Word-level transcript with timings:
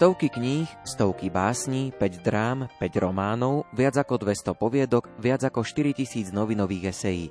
Stovky 0.00 0.32
kníh, 0.32 0.64
stovky 0.80 1.28
básní, 1.28 1.92
5 1.92 2.24
drám, 2.24 2.72
5 2.80 3.04
románov, 3.04 3.68
viac 3.76 4.00
ako 4.00 4.16
200 4.24 4.56
poviedok, 4.56 5.12
viac 5.20 5.44
ako 5.44 5.60
4000 5.60 6.32
novinových 6.32 6.88
esejí. 6.88 7.28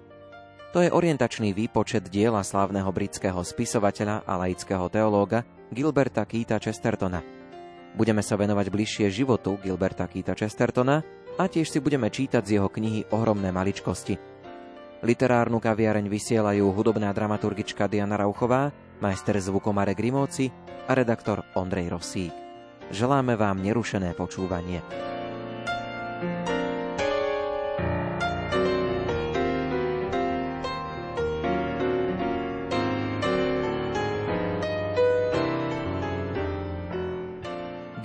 To 0.78 0.86
je 0.86 0.94
orientačný 0.94 1.50
výpočet 1.58 2.14
diela 2.14 2.46
slávneho 2.46 2.94
britského 2.94 3.42
spisovateľa 3.42 4.22
a 4.22 4.38
laického 4.46 4.86
teológa 4.86 5.42
Gilberta 5.74 6.22
Keita 6.30 6.62
Chestertona. 6.62 7.26
Budeme 7.98 8.22
sa 8.22 8.38
venovať 8.38 8.70
bližšie 8.70 9.10
životu 9.10 9.58
Gilberta 9.66 10.06
Keita 10.06 10.38
Chestertona 10.38 11.02
a 11.42 11.50
tiež 11.50 11.74
si 11.74 11.82
budeme 11.82 12.14
čítať 12.14 12.46
z 12.46 12.62
jeho 12.62 12.70
knihy 12.70 13.10
Ohromné 13.10 13.50
maličkosti. 13.50 14.14
Literárnu 15.02 15.58
kaviareň 15.58 16.06
vysielajú 16.06 16.70
hudobná 16.70 17.10
dramaturgička 17.18 17.90
Diana 17.90 18.14
Rauchová, 18.14 18.70
majster 19.02 19.42
zvuku 19.42 19.74
Grimovci 19.98 20.54
a 20.86 20.94
redaktor 20.94 21.42
Ondrej 21.58 21.98
Rosík. 21.98 22.49
Želáme 22.90 23.38
vám 23.38 23.62
nerušené 23.62 24.18
počúvanie. 24.18 24.82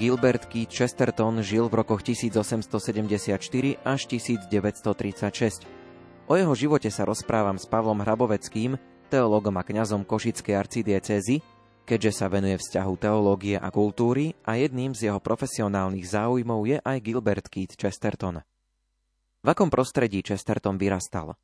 Gilbert 0.05 0.53
Keith 0.53 0.69
Chesterton 0.69 1.41
žil 1.41 1.65
v 1.73 1.81
rokoch 1.81 2.05
1874 2.05 3.41
až 3.89 4.01
1936. 4.05 5.65
O 6.29 6.37
jeho 6.37 6.53
živote 6.53 6.93
sa 6.93 7.09
rozprávam 7.09 7.57
s 7.57 7.65
Pavlom 7.65 8.05
Hraboveckým, 8.05 8.77
teologom 9.09 9.57
a 9.57 9.65
kňazom 9.65 10.05
Košickej 10.05 10.61
arcidiecezy, 10.61 11.41
keďže 11.85 12.25
sa 12.25 12.27
venuje 12.33 12.57
vzťahu 12.57 12.93
teológie 12.97 13.57
a 13.61 13.69
kultúry 13.69 14.33
a 14.49 14.57
jedným 14.57 14.97
z 14.97 15.13
jeho 15.13 15.21
profesionálnych 15.21 16.09
záujmov 16.09 16.61
je 16.65 16.79
aj 16.81 16.99
Gilbert 17.05 17.47
Keith 17.53 17.77
Chesterton. 17.77 18.41
V 19.45 19.47
akom 19.47 19.69
prostredí 19.69 20.25
Chesterton 20.25 20.81
vyrastal? 20.81 21.37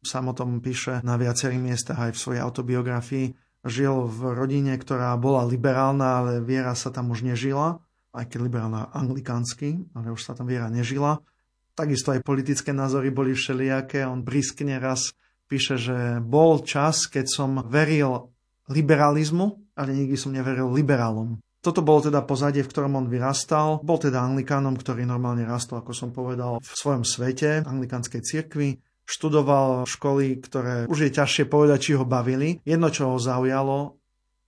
Sam 0.00 0.32
o 0.32 0.34
tom 0.36 0.64
píše 0.64 1.04
na 1.04 1.20
viacerých 1.20 1.60
miestach 1.60 2.00
aj 2.00 2.16
v 2.16 2.20
svojej 2.20 2.40
autobiografii. 2.40 3.26
Žil 3.64 4.08
v 4.08 4.20
rodine, 4.36 4.76
ktorá 4.76 5.16
bola 5.16 5.44
liberálna, 5.48 6.20
ale 6.20 6.32
viera 6.44 6.76
sa 6.76 6.92
tam 6.92 7.12
už 7.12 7.24
nežila, 7.24 7.80
aj 8.12 8.28
keď 8.28 8.38
liberálna 8.44 8.92
anglikánsky, 8.92 9.88
ale 9.96 10.12
už 10.12 10.20
sa 10.20 10.36
tam 10.36 10.48
viera 10.48 10.68
nežila. 10.68 11.24
Takisto 11.72 12.12
aj 12.12 12.24
politické 12.24 12.76
názory 12.76 13.08
boli 13.08 13.32
všelijaké. 13.32 14.04
On 14.04 14.20
briskne 14.20 14.76
raz 14.76 15.16
píše, 15.48 15.80
že 15.80 16.20
bol 16.20 16.60
čas, 16.64 17.08
keď 17.08 17.26
som 17.28 17.50
veril 17.64 18.33
liberalizmu, 18.68 19.74
ale 19.76 19.90
nikdy 19.92 20.16
som 20.16 20.32
neveril 20.32 20.72
liberálom. 20.72 21.40
Toto 21.64 21.80
bolo 21.80 22.04
teda 22.04 22.20
pozadie, 22.28 22.60
v 22.60 22.68
ktorom 22.68 23.00
on 23.00 23.08
vyrastal. 23.08 23.80
Bol 23.80 23.96
teda 23.96 24.20
anglikánom, 24.20 24.76
ktorý 24.76 25.08
normálne 25.08 25.48
rastol, 25.48 25.80
ako 25.80 25.96
som 25.96 26.12
povedal, 26.12 26.60
v 26.60 26.74
svojom 26.76 27.08
svete, 27.08 27.64
anglikánskej 27.64 28.20
cirkvi. 28.20 28.76
Študoval 29.08 29.88
školy, 29.88 30.44
ktoré 30.44 30.84
už 30.84 31.08
je 31.08 31.10
ťažšie 31.16 31.44
povedať, 31.48 31.78
či 31.88 31.92
ho 31.96 32.04
bavili. 32.04 32.60
Jedno, 32.68 32.92
čo 32.92 33.12
ho 33.12 33.16
zaujalo 33.16 33.96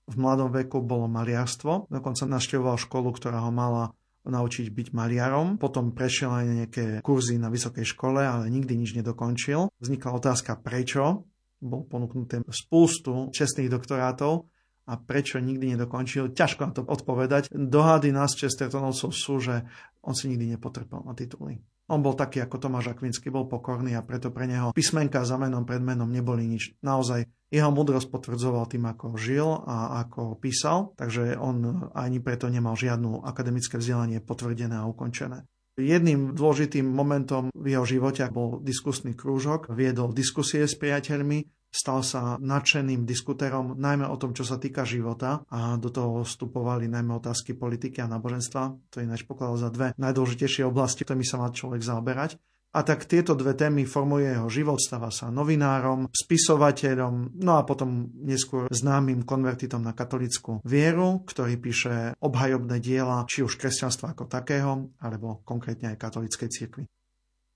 v 0.06 0.16
mladom 0.16 0.52
veku, 0.52 0.84
bolo 0.84 1.08
maliarstvo. 1.08 1.88
Dokonca 1.88 2.28
naštevoval 2.28 2.76
školu, 2.76 3.08
ktorá 3.16 3.40
ho 3.40 3.52
mala 3.52 3.96
naučiť 4.26 4.68
byť 4.68 4.88
maliarom. 4.92 5.56
Potom 5.56 5.96
prešiel 5.96 6.30
aj 6.32 6.44
nejaké 6.44 6.84
kurzy 7.00 7.40
na 7.40 7.48
vysokej 7.48 7.86
škole, 7.86 8.20
ale 8.20 8.52
nikdy 8.52 8.76
nič 8.76 8.92
nedokončil. 8.92 9.72
Vznikla 9.80 10.10
otázka 10.18 10.58
prečo. 10.60 11.24
Bol 11.66 11.82
ponúknuté 11.84 12.46
spústu 12.46 13.34
čestných 13.34 13.68
doktorátov 13.68 14.46
a 14.86 14.94
prečo 14.94 15.42
nikdy 15.42 15.74
nedokončil, 15.74 16.30
ťažko 16.30 16.62
na 16.62 16.72
to 16.72 16.82
odpovedať. 16.86 17.50
Dohady 17.50 18.14
nás 18.14 18.38
Chestertonovcov 18.38 19.10
sú, 19.10 19.42
že 19.42 19.66
on 20.06 20.14
si 20.14 20.30
nikdy 20.30 20.54
nepotrpel 20.54 21.02
na 21.02 21.12
tituly. 21.18 21.58
On 21.86 22.02
bol 22.02 22.18
taký 22.18 22.42
ako 22.42 22.58
Tomáš 22.58 22.94
Akvinsky, 22.94 23.30
bol 23.30 23.46
pokorný 23.46 23.94
a 23.94 24.02
preto 24.02 24.34
pre 24.34 24.50
neho 24.50 24.74
písmenka 24.74 25.22
za 25.22 25.38
menom 25.38 25.62
pred 25.62 25.78
menom 25.78 26.10
neboli 26.10 26.42
nič. 26.46 26.74
Naozaj 26.82 27.30
jeho 27.46 27.70
múdrosť 27.70 28.10
potvrdzoval 28.10 28.66
tým, 28.66 28.90
ako 28.90 29.14
žil 29.14 29.46
a 29.46 30.02
ako 30.02 30.34
písal, 30.34 30.90
takže 30.98 31.38
on 31.38 31.86
ani 31.94 32.18
preto 32.18 32.50
nemal 32.50 32.74
žiadnu 32.74 33.22
akademické 33.22 33.78
vzdelanie 33.78 34.18
potvrdené 34.18 34.82
a 34.82 34.90
ukončené. 34.90 35.46
Jedným 35.76 36.32
dôležitým 36.32 36.88
momentom 36.88 37.52
v 37.52 37.76
jeho 37.76 37.84
živote 37.86 38.24
bol 38.32 38.64
diskusný 38.64 39.14
krúžok, 39.14 39.70
viedol 39.70 40.10
diskusie 40.10 40.66
s 40.66 40.74
priateľmi, 40.74 41.55
stal 41.76 42.00
sa 42.00 42.40
nadšeným 42.40 43.04
diskutérom 43.04 43.76
najmä 43.76 44.08
o 44.08 44.16
tom, 44.16 44.32
čo 44.32 44.48
sa 44.48 44.56
týka 44.56 44.88
života 44.88 45.44
a 45.52 45.76
do 45.76 45.92
toho 45.92 46.24
vstupovali 46.24 46.88
najmä 46.88 47.20
otázky 47.20 47.52
politiky 47.52 48.00
a 48.00 48.08
náboženstva. 48.08 48.88
To 48.88 49.04
ináč 49.04 49.28
pokladal 49.28 49.60
za 49.60 49.68
dve 49.68 49.92
najdôležitejšie 50.00 50.64
oblasti, 50.64 51.04
ktorými 51.04 51.28
sa 51.28 51.36
má 51.36 51.52
človek 51.52 51.84
zaoberať. 51.84 52.40
A 52.76 52.84
tak 52.84 53.08
tieto 53.08 53.32
dve 53.32 53.56
témy 53.56 53.88
formuje 53.88 54.36
jeho 54.36 54.52
život, 54.52 54.76
stáva 54.76 55.08
sa 55.08 55.32
novinárom, 55.32 56.12
spisovateľom, 56.12 57.40
no 57.40 57.56
a 57.56 57.64
potom 57.64 58.12
neskôr 58.20 58.68
známym 58.68 59.24
konvertitom 59.24 59.80
na 59.80 59.96
katolickú 59.96 60.60
vieru, 60.60 61.24
ktorý 61.24 61.56
píše 61.56 62.12
obhajobné 62.20 62.76
diela, 62.84 63.24
či 63.24 63.40
už 63.40 63.56
kresťanstva 63.56 64.12
ako 64.12 64.28
takého, 64.28 64.92
alebo 65.00 65.40
konkrétne 65.48 65.96
aj 65.96 66.00
katolickej 66.04 66.48
cirkvi. 66.52 66.84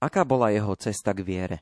Aká 0.01 0.25
bola 0.25 0.49
jeho 0.49 0.73
cesta 0.81 1.13
k 1.13 1.21
viere? 1.21 1.57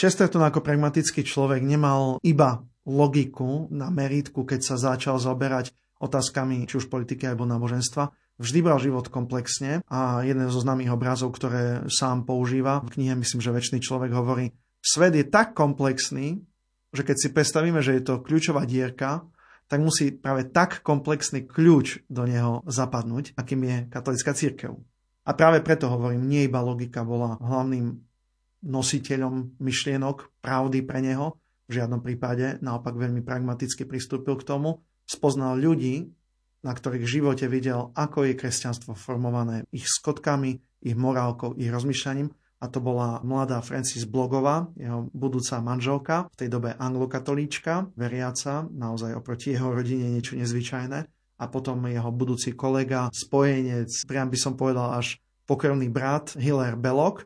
Chesterton 0.00 0.40
ako 0.40 0.64
pragmatický 0.64 1.28
človek 1.28 1.60
nemal 1.60 2.16
iba 2.24 2.64
logiku 2.88 3.68
na 3.68 3.92
meritku, 3.92 4.48
keď 4.48 4.60
sa 4.64 4.80
začal 4.80 5.20
zaoberať 5.20 5.76
otázkami 6.00 6.64
či 6.64 6.80
už 6.80 6.88
politiky 6.88 7.28
alebo 7.28 7.44
náboženstva. 7.44 8.08
Vždy 8.40 8.64
bral 8.64 8.80
život 8.80 9.12
komplexne 9.12 9.84
a 9.84 10.24
jeden 10.24 10.48
zo 10.48 10.64
známych 10.64 10.88
obrazov, 10.88 11.36
ktoré 11.36 11.84
sám 11.92 12.24
používa 12.24 12.80
v 12.80 12.96
knihe, 12.96 13.12
myslím, 13.12 13.44
že 13.44 13.52
väčší 13.52 13.84
človek 13.84 14.16
hovorí, 14.16 14.56
svet 14.80 15.12
je 15.12 15.28
tak 15.28 15.52
komplexný, 15.52 16.40
že 16.96 17.04
keď 17.04 17.16
si 17.20 17.28
predstavíme, 17.36 17.84
že 17.84 18.00
je 18.00 18.02
to 18.08 18.24
kľúčová 18.24 18.64
dierka, 18.64 19.28
tak 19.68 19.84
musí 19.84 20.16
práve 20.16 20.48
tak 20.48 20.80
komplexný 20.80 21.44
kľúč 21.44 22.08
do 22.08 22.24
neho 22.24 22.64
zapadnúť, 22.64 23.36
akým 23.36 23.60
je 23.68 23.76
katolická 23.92 24.32
církev. 24.32 24.80
A 25.28 25.36
práve 25.36 25.60
preto 25.60 25.92
hovorím, 25.92 26.24
nie 26.24 26.48
iba 26.48 26.64
logika 26.64 27.04
bola 27.04 27.36
hlavným 27.36 28.09
nositeľom 28.64 29.60
myšlienok, 29.60 30.42
pravdy 30.44 30.84
pre 30.84 31.00
neho. 31.00 31.36
V 31.70 31.78
žiadnom 31.78 32.02
prípade, 32.02 32.58
naopak 32.60 32.98
veľmi 32.98 33.22
pragmaticky 33.22 33.86
pristúpil 33.86 34.34
k 34.40 34.46
tomu. 34.46 34.82
Spoznal 35.06 35.58
ľudí, 35.58 36.10
na 36.60 36.76
ktorých 36.76 37.06
živote 37.08 37.46
videl, 37.48 37.94
ako 37.96 38.28
je 38.28 38.34
kresťanstvo 38.36 38.92
formované 38.92 39.64
ich 39.72 39.88
skotkami, 39.88 40.60
ich 40.84 40.96
morálkou, 40.96 41.56
ich 41.56 41.72
rozmýšľaním. 41.72 42.28
A 42.60 42.68
to 42.68 42.84
bola 42.84 43.24
mladá 43.24 43.64
Francis 43.64 44.04
Blogová, 44.04 44.68
jeho 44.76 45.08
budúca 45.16 45.64
manželka, 45.64 46.28
v 46.28 46.38
tej 46.44 46.48
dobe 46.52 46.76
anglokatolíčka, 46.76 47.88
veriaca, 47.96 48.68
naozaj 48.68 49.16
oproti 49.16 49.56
jeho 49.56 49.72
rodine 49.72 50.12
niečo 50.12 50.36
nezvyčajné. 50.36 50.98
A 51.40 51.44
potom 51.48 51.88
jeho 51.88 52.12
budúci 52.12 52.52
kolega, 52.52 53.08
spojenec, 53.08 53.88
priam 54.04 54.28
by 54.28 54.36
som 54.36 54.60
povedal 54.60 54.92
až 54.92 55.16
pokrvný 55.48 55.88
brat 55.88 56.36
Hiller 56.36 56.76
Belloc, 56.76 57.24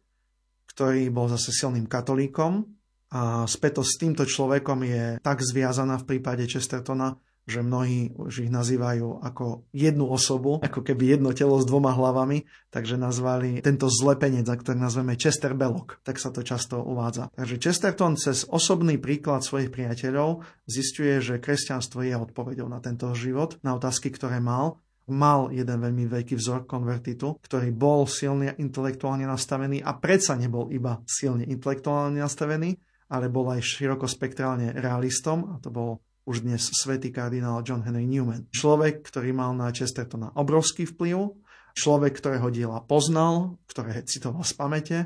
ktorý 0.74 1.08
bol 1.14 1.30
zase 1.30 1.54
silným 1.54 1.86
katolíkom 1.86 2.66
a 3.14 3.46
späto 3.46 3.86
s 3.86 3.94
týmto 3.94 4.26
človekom 4.26 4.82
je 4.82 5.04
tak 5.22 5.38
zviazaná 5.38 6.02
v 6.02 6.18
prípade 6.18 6.50
Chestertona, 6.50 7.14
že 7.44 7.60
mnohí 7.60 8.16
už 8.16 8.48
ich 8.48 8.52
nazývajú 8.52 9.20
ako 9.20 9.68
jednu 9.70 10.08
osobu, 10.08 10.58
ako 10.64 10.80
keby 10.80 11.14
jedno 11.14 11.30
telo 11.36 11.60
s 11.60 11.68
dvoma 11.68 11.92
hlavami, 11.92 12.48
takže 12.72 12.96
nazvali 12.96 13.60
tento 13.60 13.86
zlepenec, 13.92 14.48
za 14.48 14.56
ktorý 14.56 14.80
nazveme 14.80 15.14
Chester 15.14 15.52
Belloc, 15.52 16.00
tak 16.02 16.16
sa 16.16 16.32
to 16.32 16.40
často 16.40 16.80
uvádza. 16.80 17.28
Takže 17.36 17.60
Chesterton 17.60 18.16
cez 18.16 18.48
osobný 18.48 18.96
príklad 18.96 19.44
svojich 19.44 19.68
priateľov 19.68 20.42
zistuje, 20.64 21.20
že 21.20 21.38
kresťanstvo 21.38 22.00
je 22.02 22.16
odpovedou 22.16 22.66
na 22.66 22.80
tento 22.80 23.12
život, 23.12 23.60
na 23.60 23.76
otázky, 23.76 24.08
ktoré 24.08 24.40
mal 24.40 24.80
mal 25.10 25.52
jeden 25.52 25.76
veľmi 25.80 26.08
veľký 26.08 26.40
vzor 26.40 26.64
konvertitu, 26.64 27.36
ktorý 27.44 27.74
bol 27.74 28.08
silne 28.08 28.56
intelektuálne 28.56 29.28
nastavený 29.28 29.84
a 29.84 29.96
predsa 30.00 30.36
nebol 30.38 30.72
iba 30.72 31.04
silne 31.04 31.44
intelektuálne 31.44 32.20
nastavený, 32.20 32.76
ale 33.12 33.28
bol 33.28 33.52
aj 33.52 33.60
širokospektrálne 33.60 34.80
realistom 34.80 35.52
a 35.52 35.60
to 35.60 35.68
bol 35.68 36.00
už 36.24 36.40
dnes 36.40 36.72
svätý 36.72 37.12
kardinál 37.12 37.60
John 37.60 37.84
Henry 37.84 38.08
Newman. 38.08 38.48
Človek, 38.48 39.04
ktorý 39.04 39.36
mal 39.36 39.52
na 39.52 39.68
Chestertona 39.68 40.32
obrovský 40.32 40.88
vplyv, 40.88 41.36
človek, 41.76 42.16
ktorého 42.16 42.48
diela 42.48 42.80
poznal, 42.80 43.60
ktoré 43.68 44.00
citoval 44.08 44.40
z 44.40 44.54
pamäte, 44.56 44.98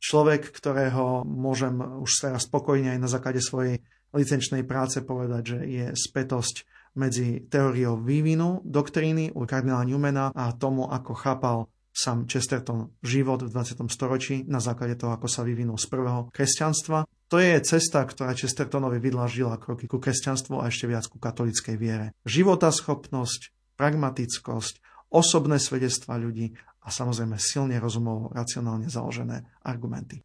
človek, 0.00 0.48
ktorého 0.48 1.28
môžem 1.28 1.76
už 1.76 2.10
teraz 2.24 2.48
spokojne 2.48 2.96
aj 2.96 3.00
na 3.04 3.08
základe 3.10 3.44
svojej 3.44 3.84
licenčnej 4.16 4.64
práce 4.64 5.04
povedať, 5.04 5.42
že 5.44 5.58
je 5.68 5.86
spätosť 5.92 6.64
medzi 6.96 7.44
teóriou 7.48 8.00
vývinu, 8.00 8.60
doktríny 8.64 9.32
u 9.32 9.48
kardinála 9.48 9.88
Newmana 9.88 10.30
a 10.32 10.52
tomu, 10.52 10.88
ako 10.88 11.12
chápal 11.16 11.56
sám 11.92 12.24
Chesterton 12.24 12.96
život 13.04 13.44
v 13.44 13.52
20. 13.52 13.84
storočí 13.92 14.48
na 14.48 14.64
základe 14.64 14.96
toho, 14.96 15.12
ako 15.12 15.28
sa 15.28 15.44
vyvinul 15.44 15.76
z 15.76 15.86
prvého 15.92 16.32
kresťanstva. 16.32 17.04
To 17.28 17.36
je 17.36 17.60
cesta, 17.60 18.04
ktorá 18.04 18.32
Chestertonovi 18.32 19.00
vydlažila 19.00 19.60
kroky 19.60 19.84
ku 19.88 20.00
kresťanstvu 20.00 20.60
a 20.60 20.68
ešte 20.72 20.88
viac 20.88 21.04
ku 21.08 21.20
katolickej 21.20 21.76
viere. 21.76 22.16
Životaschopnosť, 22.24 23.40
pragmatickosť, 23.76 24.74
osobné 25.12 25.60
svedectva 25.60 26.16
ľudí 26.16 26.56
a 26.82 26.88
samozrejme 26.88 27.36
silne 27.36 27.76
rozumovo, 27.76 28.32
racionálne 28.32 28.88
založené 28.88 29.44
argumenty. 29.62 30.24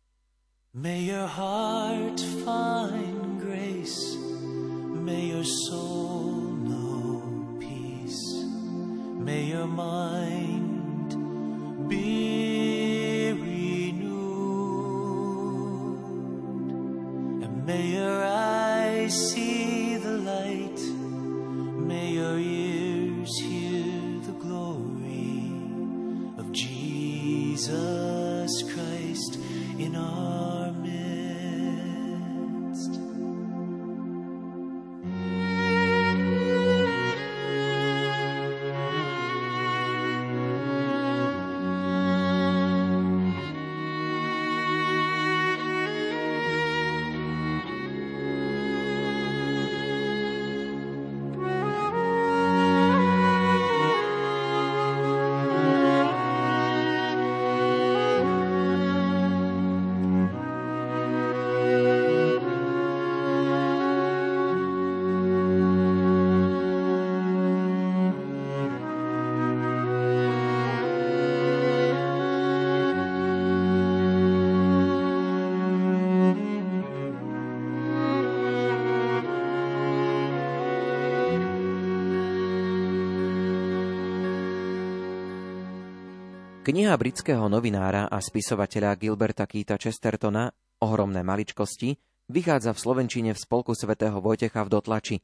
May 0.72 1.08
your 1.08 1.28
heart 1.28 2.20
find 2.44 3.40
grace, 3.40 4.16
may 5.04 5.32
your 5.32 5.48
soul 5.48 6.37
may 9.28 9.44
your 9.44 9.68
mind 9.68 11.10
be 11.90 13.34
renewed, 13.34 14.04
and 17.44 17.66
may 17.66 17.88
Kniha 86.68 87.00
britského 87.00 87.48
novinára 87.48 88.12
a 88.12 88.20
spisovateľa 88.20 89.00
Gilberta 89.00 89.48
Keita 89.48 89.80
Chestertona 89.80 90.52
Ohromné 90.84 91.24
maličkosti 91.24 91.96
vychádza 92.28 92.76
v 92.76 92.84
Slovenčine 92.84 93.32
v 93.32 93.40
spolku 93.40 93.72
svätého 93.72 94.20
Vojtecha 94.20 94.68
v 94.68 94.76
dotlači. 94.76 95.24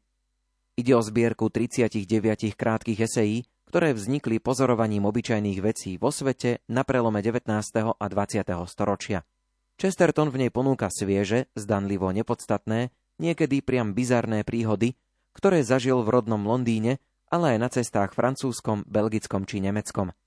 Ide 0.80 0.95
o 0.95 1.04
zbierku 1.04 1.51
39 1.51 2.07
krátkých 2.56 3.12
esejí, 3.12 3.44
ktoré 3.68 3.92
vznikli 3.92 4.40
pozorovaním 4.40 5.04
obyčajných 5.04 5.60
vecí 5.60 6.00
vo 6.00 6.16
svete 6.16 6.63
na 6.72 6.88
prelome 6.88 7.19
19. 7.19 7.51
a 7.92 8.06
20. 8.07 8.48
storočia. 8.63 9.28
Chesterton 9.75 10.31
v 10.31 10.48
nej 10.48 10.51
ponúka 10.56 10.88
svieže, 10.88 11.51
zdanlivo 11.60 12.07
nepodstatné, 12.16 12.95
niekedy 13.19 13.60
priam 13.60 13.92
bizarné 13.92 14.48
príhody, 14.48 14.95
ktoré 15.36 15.60
zažil 15.68 16.07
v 16.07 16.24
rodnom 16.24 16.40
Londýne, 16.48 17.04
ale 17.28 17.51
aj 17.51 17.57
na 17.60 17.68
cestách 17.68 18.16
francúzskom, 18.16 18.88
belgickom 18.88 19.44
či 19.44 19.60
nemeckom– 19.60 20.16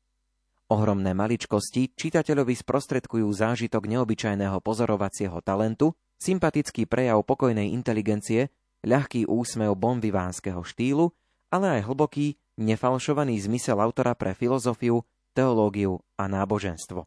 Ohromné 0.66 1.14
maličkosti 1.14 1.94
čitateľovi 1.94 2.58
sprostredkujú 2.58 3.30
zážitok 3.30 3.86
neobyčajného 3.86 4.58
pozorovacieho 4.58 5.38
talentu, 5.38 5.94
sympatický 6.18 6.90
prejav 6.90 7.22
pokojnej 7.22 7.70
inteligencie, 7.70 8.50
ľahký 8.82 9.30
úsmev 9.30 9.78
bonvivánskeho 9.78 10.58
štýlu, 10.66 11.14
ale 11.54 11.78
aj 11.78 11.86
hlboký, 11.86 12.34
nefalšovaný 12.58 13.38
zmysel 13.46 13.78
autora 13.78 14.18
pre 14.18 14.34
filozofiu, 14.34 15.06
teológiu 15.38 16.02
a 16.18 16.26
náboženstvo. 16.26 17.06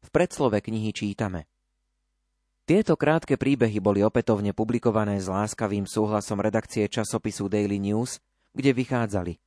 V 0.00 0.08
predslove 0.08 0.64
knihy 0.64 0.96
čítame 0.96 1.44
Tieto 2.64 2.96
krátke 2.96 3.36
príbehy 3.36 3.84
boli 3.84 4.00
opätovne 4.00 4.56
publikované 4.56 5.20
s 5.20 5.28
láskavým 5.28 5.84
súhlasom 5.84 6.40
redakcie 6.40 6.88
časopisu 6.88 7.52
Daily 7.52 7.76
News, 7.76 8.16
kde 8.56 8.72
vychádzali– 8.72 9.36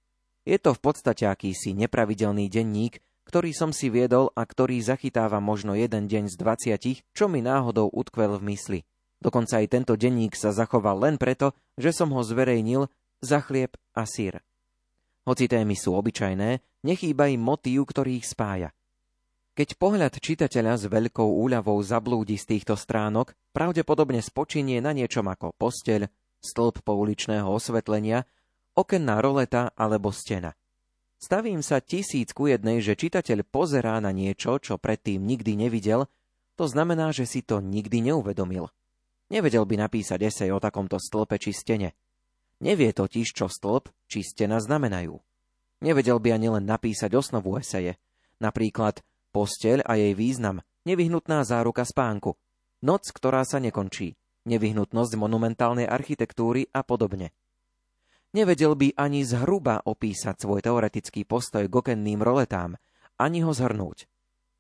je 0.50 0.58
to 0.58 0.74
v 0.74 0.82
podstate 0.82 1.30
akýsi 1.30 1.78
nepravidelný 1.78 2.50
denník, 2.50 2.98
ktorý 3.30 3.54
som 3.54 3.70
si 3.70 3.94
viedol 3.94 4.34
a 4.34 4.42
ktorý 4.42 4.82
zachytáva 4.82 5.38
možno 5.38 5.78
jeden 5.78 6.10
deň 6.10 6.34
z 6.34 6.36
20, 6.74 7.14
čo 7.14 7.30
mi 7.30 7.46
náhodou 7.46 7.94
utkvel 7.94 8.42
v 8.42 8.58
mysli. 8.58 8.80
Dokonca 9.22 9.62
aj 9.62 9.68
tento 9.70 9.94
denník 9.94 10.34
sa 10.34 10.50
zachoval 10.50 11.06
len 11.06 11.16
preto, 11.22 11.54
že 11.78 11.94
som 11.94 12.10
ho 12.10 12.26
zverejnil 12.26 12.90
za 13.22 13.46
chlieb 13.46 13.78
a 13.94 14.10
sír. 14.10 14.42
Hoci 15.30 15.46
témy 15.46 15.78
sú 15.78 15.94
obyčajné, 15.94 16.82
nechýba 16.82 17.30
im 17.30 17.46
motív, 17.46 17.86
ktorý 17.86 18.18
ich 18.18 18.26
spája. 18.26 18.74
Keď 19.54 19.76
pohľad 19.76 20.18
čitateľa 20.18 20.74
s 20.80 20.88
veľkou 20.88 21.30
úľavou 21.46 21.78
zablúdi 21.84 22.40
z 22.40 22.58
týchto 22.58 22.80
stránok, 22.80 23.36
pravdepodobne 23.52 24.24
spočinie 24.24 24.80
na 24.80 24.96
niečom 24.96 25.28
ako 25.28 25.54
posteľ, 25.60 26.08
stĺp 26.40 26.82
pouličného 26.88 27.46
osvetlenia 27.46 28.24
okenná 28.78 29.22
roleta 29.24 29.72
alebo 29.74 30.10
stena. 30.14 30.54
Stavím 31.20 31.60
sa 31.60 31.84
tisíc 31.84 32.32
ku 32.32 32.48
jednej, 32.48 32.80
že 32.80 32.96
čitateľ 32.96 33.44
pozerá 33.44 34.00
na 34.00 34.16
niečo, 34.16 34.56
čo 34.60 34.80
predtým 34.80 35.20
nikdy 35.20 35.60
nevidel, 35.60 36.08
to 36.56 36.66
znamená, 36.68 37.12
že 37.12 37.28
si 37.28 37.44
to 37.44 37.60
nikdy 37.60 38.00
neuvedomil. 38.04 38.72
Nevedel 39.30 39.64
by 39.68 39.76
napísať 39.86 40.20
esej 40.26 40.50
o 40.56 40.60
takomto 40.64 40.96
stĺpe 40.96 41.38
či 41.38 41.52
stene. 41.52 41.96
Nevie 42.60 42.92
totiž, 42.92 43.36
čo 43.36 43.48
stĺp 43.48 43.92
či 44.08 44.24
stena 44.24 44.60
znamenajú. 44.60 45.16
Nevedel 45.80 46.20
by 46.20 46.36
ani 46.36 46.48
len 46.52 46.68
napísať 46.68 47.16
osnovu 47.16 47.56
eseje, 47.56 47.96
napríklad 48.44 49.00
posteľ 49.32 49.88
a 49.88 49.96
jej 49.96 50.12
význam, 50.18 50.60
nevyhnutná 50.84 51.46
záruka 51.48 51.88
spánku, 51.88 52.36
noc, 52.84 53.08
ktorá 53.12 53.46
sa 53.48 53.64
nekončí, 53.64 54.20
nevyhnutnosť 54.48 55.14
monumentálnej 55.16 55.88
architektúry 55.88 56.68
a 56.74 56.84
podobne. 56.84 57.32
Nevedel 58.30 58.78
by 58.78 58.94
ani 58.94 59.26
zhruba 59.26 59.82
opísať 59.82 60.46
svoj 60.46 60.62
teoretický 60.62 61.26
postoj 61.26 61.66
k 61.66 61.74
okenným 61.74 62.22
roletám, 62.22 62.78
ani 63.18 63.42
ho 63.42 63.50
zhrnúť. 63.50 64.06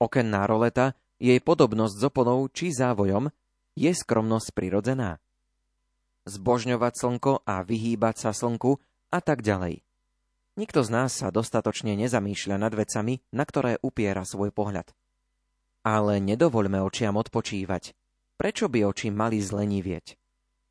Okenná 0.02 0.50
roleta, 0.50 0.98
jej 1.22 1.38
podobnosť 1.38 1.96
s 1.96 2.04
oponou 2.10 2.50
či 2.50 2.74
závojom, 2.74 3.30
je 3.78 3.92
skromnosť 3.94 4.58
prirodzená. 4.58 5.22
Zbožňovať 6.26 6.94
slnko 6.98 7.34
a 7.46 7.62
vyhýbať 7.62 8.16
sa 8.28 8.32
slnku 8.34 8.82
a 9.14 9.20
tak 9.22 9.46
ďalej. 9.46 9.86
Nikto 10.60 10.84
z 10.84 10.90
nás 10.92 11.16
sa 11.16 11.32
dostatočne 11.32 11.96
nezamýšľa 11.96 12.58
nad 12.60 12.76
vecami, 12.76 13.24
na 13.32 13.48
ktoré 13.48 13.80
upiera 13.80 14.28
svoj 14.28 14.52
pohľad. 14.52 14.92
Ale 15.88 16.20
nedovoľme 16.20 16.84
očiam 16.84 17.16
odpočívať. 17.16 17.96
Prečo 18.36 18.68
by 18.68 18.84
oči 18.84 19.08
mali 19.08 19.40
zlenivieť? 19.40 20.19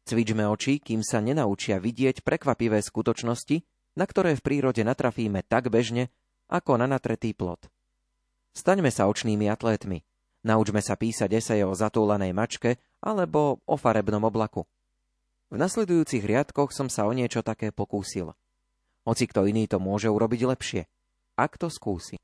Cvičme 0.09 0.49
oči, 0.49 0.81
kým 0.81 1.05
sa 1.05 1.21
nenaučia 1.21 1.77
vidieť 1.77 2.25
prekvapivé 2.25 2.81
skutočnosti, 2.81 3.61
na 3.93 4.09
ktoré 4.09 4.33
v 4.33 4.41
prírode 4.41 4.81
natrafíme 4.81 5.45
tak 5.45 5.69
bežne, 5.69 6.09
ako 6.49 6.81
na 6.81 6.89
natretý 6.89 7.37
plot. 7.37 7.69
Staňme 8.57 8.89
sa 8.89 9.05
očnými 9.05 9.53
atlétmi. 9.53 10.01
Naučme 10.49 10.81
sa 10.81 10.97
písať 10.97 11.29
eseje 11.37 11.69
o 11.69 11.77
zatúlanej 11.77 12.33
mačke 12.33 12.81
alebo 13.05 13.61
o 13.69 13.77
farebnom 13.77 14.25
oblaku. 14.25 14.65
V 15.53 15.61
nasledujúcich 15.61 16.25
riadkoch 16.25 16.73
som 16.73 16.89
sa 16.89 17.05
o 17.05 17.13
niečo 17.13 17.45
také 17.45 17.69
pokúsil. 17.69 18.33
Hoci 19.05 19.29
kto 19.29 19.45
iný 19.45 19.69
to 19.69 19.77
môže 19.77 20.09
urobiť 20.09 20.41
lepšie, 20.57 20.83
ak 21.37 21.61
to 21.61 21.69
skúsi. 21.69 22.17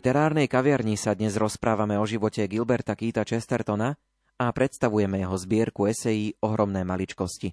Literárnej 0.00 0.48
kaviarni 0.48 0.96
sa 0.96 1.12
dnes 1.12 1.36
rozprávame 1.36 2.00
o 2.00 2.08
živote 2.08 2.40
Gilberta 2.48 2.96
Keita 2.96 3.20
Chestertona 3.20 4.00
a 4.40 4.48
predstavujeme 4.48 5.20
jeho 5.20 5.36
zbierku 5.36 5.92
esejí 5.92 6.40
Ohromné 6.40 6.88
maličkosti. 6.88 7.52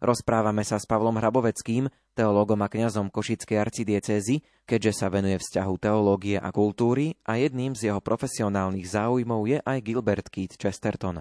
Rozprávame 0.00 0.64
sa 0.64 0.80
s 0.80 0.88
Pavlom 0.88 1.20
Hraboveckým, 1.20 1.92
teológom 2.16 2.56
a 2.64 2.72
kňazom 2.72 3.12
Košickej 3.12 3.68
arcidiecézy, 3.68 4.40
keďže 4.64 4.96
sa 4.96 5.12
venuje 5.12 5.36
vzťahu 5.36 5.74
teológie 5.76 6.40
a 6.40 6.48
kultúry 6.56 7.20
a 7.28 7.36
jedným 7.36 7.76
z 7.76 7.92
jeho 7.92 8.00
profesionálnych 8.00 8.88
záujmov 8.88 9.44
je 9.44 9.60
aj 9.60 9.78
Gilbert 9.84 10.32
Keith 10.32 10.56
Chesterton. 10.56 11.20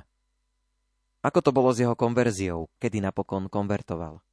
Ako 1.27 1.43
to 1.43 1.51
bolo 1.51 1.75
s 1.75 1.83
jeho 1.83 1.99
konverziou, 1.99 2.71
kedy 2.79 3.03
napokon 3.03 3.51
konvertoval? 3.51 4.23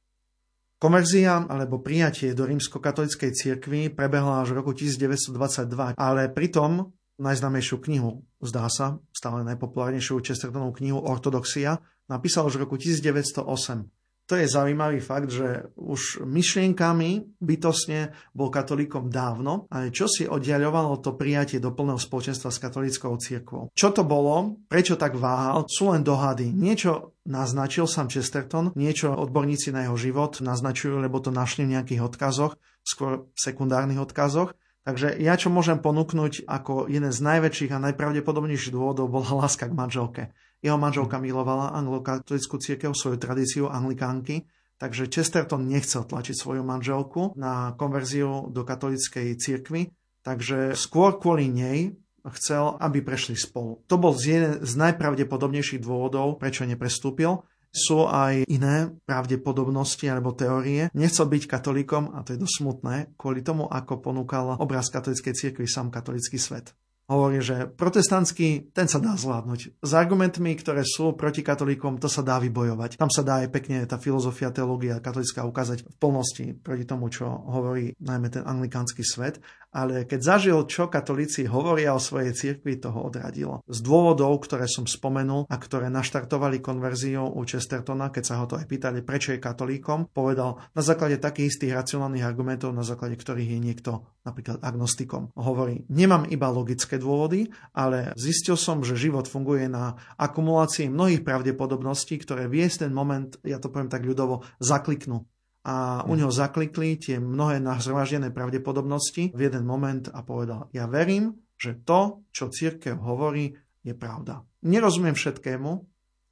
Konverzia 0.81 1.45
alebo 1.45 1.77
prijatie 1.77 2.33
do 2.33 2.49
rímsko-katolíckej 2.49 3.37
cirkvi 3.37 3.93
prebehla 3.93 4.41
až 4.41 4.57
v 4.57 4.65
roku 4.65 4.73
1922, 4.73 5.93
ale 5.93 6.25
pritom 6.33 6.89
najznámejšiu 7.21 7.77
knihu, 7.85 8.25
zdá 8.41 8.65
sa, 8.65 8.97
stále 9.13 9.45
najpopulárnejšiu 9.45 10.25
Chestertonovú 10.25 10.73
knihu 10.81 10.97
Ortodoxia, 10.97 11.77
napísal 12.09 12.49
už 12.49 12.57
v 12.57 12.61
roku 12.65 12.81
1908 12.81 14.00
to 14.31 14.39
je 14.39 14.47
zaujímavý 14.47 15.03
fakt, 15.03 15.27
že 15.27 15.67
už 15.75 16.23
myšlienkami 16.23 17.35
bytosne 17.43 18.15
bol 18.31 18.47
katolíkom 18.47 19.11
dávno, 19.11 19.67
ale 19.67 19.91
čo 19.91 20.07
si 20.07 20.23
oddiaľovalo 20.23 21.03
to 21.03 21.19
prijatie 21.19 21.59
do 21.59 21.75
plného 21.75 21.99
spoločenstva 21.99 22.47
s 22.47 22.63
katolíckou 22.63 23.11
cirkvou. 23.19 23.67
Čo 23.75 23.91
to 23.91 24.07
bolo, 24.07 24.55
prečo 24.71 24.95
tak 24.95 25.19
váhal, 25.19 25.67
sú 25.67 25.91
len 25.91 25.99
dohady. 25.99 26.47
Niečo 26.47 27.19
naznačil 27.27 27.91
sám 27.91 28.07
Chesterton, 28.07 28.71
niečo 28.79 29.11
odborníci 29.11 29.75
na 29.75 29.83
jeho 29.83 29.99
život 29.99 30.39
naznačujú, 30.39 31.03
lebo 31.03 31.19
to 31.19 31.35
našli 31.35 31.67
v 31.67 31.75
nejakých 31.75 31.99
odkazoch, 31.99 32.55
skôr 32.87 33.27
sekundárnych 33.35 33.99
odkazoch. 33.99 34.55
Takže 34.87 35.19
ja 35.19 35.35
čo 35.35 35.51
môžem 35.51 35.77
ponúknuť 35.77 36.47
ako 36.47 36.87
jeden 36.87 37.11
z 37.11 37.19
najväčších 37.19 37.75
a 37.75 37.83
najpravdepodobnejších 37.91 38.71
dôvodov 38.73 39.11
bola 39.11 39.43
láska 39.43 39.67
k 39.67 39.75
manželke. 39.75 40.23
Jeho 40.61 40.77
manželka 40.77 41.17
milovala 41.17 41.73
anglokatolickú 41.73 42.61
církev, 42.61 42.93
svoju 42.93 43.17
tradíciu 43.17 43.65
anglikánky, 43.65 44.45
takže 44.77 45.09
Chesterton 45.09 45.65
nechcel 45.65 46.05
tlačiť 46.05 46.37
svoju 46.37 46.61
manželku 46.61 47.33
na 47.33 47.73
konverziu 47.73 48.45
do 48.53 48.61
katolíckej 48.61 49.41
cirkvi, 49.41 49.89
takže 50.21 50.77
skôr 50.77 51.17
kvôli 51.17 51.49
nej 51.49 51.97
chcel, 52.37 52.77
aby 52.77 53.01
prešli 53.01 53.33
spolu. 53.33 53.81
To 53.89 53.97
bol 53.97 54.13
jeden 54.13 54.61
z 54.61 54.73
najpravdepodobnejších 54.77 55.81
dôvodov, 55.81 56.37
prečo 56.37 56.69
neprestúpil. 56.69 57.41
Sú 57.71 58.05
aj 58.05 58.45
iné 58.51 58.91
pravdepodobnosti 59.07 60.03
alebo 60.05 60.35
teórie. 60.35 60.91
Nechcel 60.91 61.25
byť 61.25 61.43
katolíkom, 61.47 62.13
a 62.13 62.21
to 62.21 62.35
je 62.35 62.41
dosť 62.43 62.55
smutné, 62.61 62.95
kvôli 63.15 63.41
tomu, 63.41 63.63
ako 63.65 64.03
ponúkal 64.03 64.59
obraz 64.59 64.91
katolíckej 64.91 65.33
cirkvi 65.33 65.65
sám 65.65 65.89
katolický 65.89 66.35
svet 66.35 66.75
hovorí, 67.11 67.43
že 67.43 67.67
protestantský, 67.67 68.71
ten 68.71 68.87
sa 68.87 69.03
dá 69.03 69.19
zvládnuť. 69.19 69.83
S 69.83 69.91
argumentmi, 69.91 70.55
ktoré 70.55 70.87
sú 70.87 71.11
proti 71.19 71.43
katolíkom, 71.43 71.99
to 71.99 72.07
sa 72.07 72.23
dá 72.23 72.39
vybojovať. 72.39 72.95
Tam 72.95 73.11
sa 73.11 73.21
dá 73.21 73.43
aj 73.43 73.51
pekne 73.51 73.83
tá 73.83 73.99
filozofia, 73.99 74.55
teológia 74.55 75.03
katolická 75.03 75.43
ukázať 75.43 75.83
v 75.83 75.95
plnosti 75.99 76.45
proti 76.55 76.87
tomu, 76.87 77.11
čo 77.11 77.27
hovorí 77.27 77.91
najmä 77.99 78.31
ten 78.31 78.47
anglikánsky 78.47 79.03
svet 79.03 79.43
ale 79.71 80.03
keď 80.03 80.19
zažil, 80.19 80.57
čo 80.67 80.91
katolíci 80.91 81.47
hovoria 81.47 81.95
o 81.95 82.01
svojej 82.03 82.35
cirkvi, 82.35 82.77
to 82.77 82.91
ho 82.91 83.07
odradilo. 83.07 83.63
Z 83.71 83.79
dôvodov, 83.79 84.43
ktoré 84.43 84.67
som 84.67 84.83
spomenul 84.83 85.47
a 85.47 85.55
ktoré 85.55 85.87
naštartovali 85.87 86.59
konverziu 86.59 87.23
u 87.23 87.41
Chestertona, 87.47 88.11
keď 88.11 88.23
sa 88.23 88.35
ho 88.43 88.45
to 88.45 88.59
aj 88.59 88.67
pýtali, 88.67 88.99
prečo 89.01 89.31
je 89.31 89.39
katolíkom, 89.39 90.11
povedal 90.11 90.59
na 90.75 90.83
základe 90.83 91.17
takých 91.17 91.55
istých 91.55 91.75
racionálnych 91.75 92.27
argumentov, 92.27 92.75
na 92.75 92.83
základe 92.83 93.15
ktorých 93.15 93.55
je 93.55 93.59
niekto 93.59 93.91
napríklad 94.27 94.61
agnostikom. 94.61 95.33
Hovorí, 95.33 95.87
nemám 95.89 96.29
iba 96.29 96.51
logické 96.51 97.01
dôvody, 97.01 97.49
ale 97.73 98.13
zistil 98.19 98.59
som, 98.59 98.85
že 98.85 98.99
život 98.99 99.25
funguje 99.25 99.65
na 99.65 99.97
akumulácii 100.19 100.91
mnohých 100.91 101.25
pravdepodobností, 101.25 102.21
ktoré 102.21 102.45
v 102.51 102.67
ten 102.69 102.93
moment, 102.93 103.39
ja 103.41 103.57
to 103.57 103.73
poviem 103.73 103.89
tak 103.89 104.05
ľudovo, 104.05 104.45
zakliknú 104.61 105.25
a 105.61 106.01
u 106.09 106.13
neho 106.17 106.33
zaklikli 106.33 106.97
tie 106.97 107.21
mnohé 107.21 107.61
nazhromaždené 107.61 108.33
pravdepodobnosti 108.33 109.29
v 109.29 109.39
jeden 109.39 109.63
moment 109.65 110.09
a 110.09 110.25
povedal, 110.25 110.73
ja 110.73 110.89
verím, 110.89 111.37
že 111.53 111.77
to, 111.85 112.25
čo 112.33 112.49
církev 112.49 112.97
hovorí, 112.97 113.53
je 113.85 113.93
pravda. 113.93 114.41
Nerozumiem 114.65 115.13
všetkému, 115.13 115.71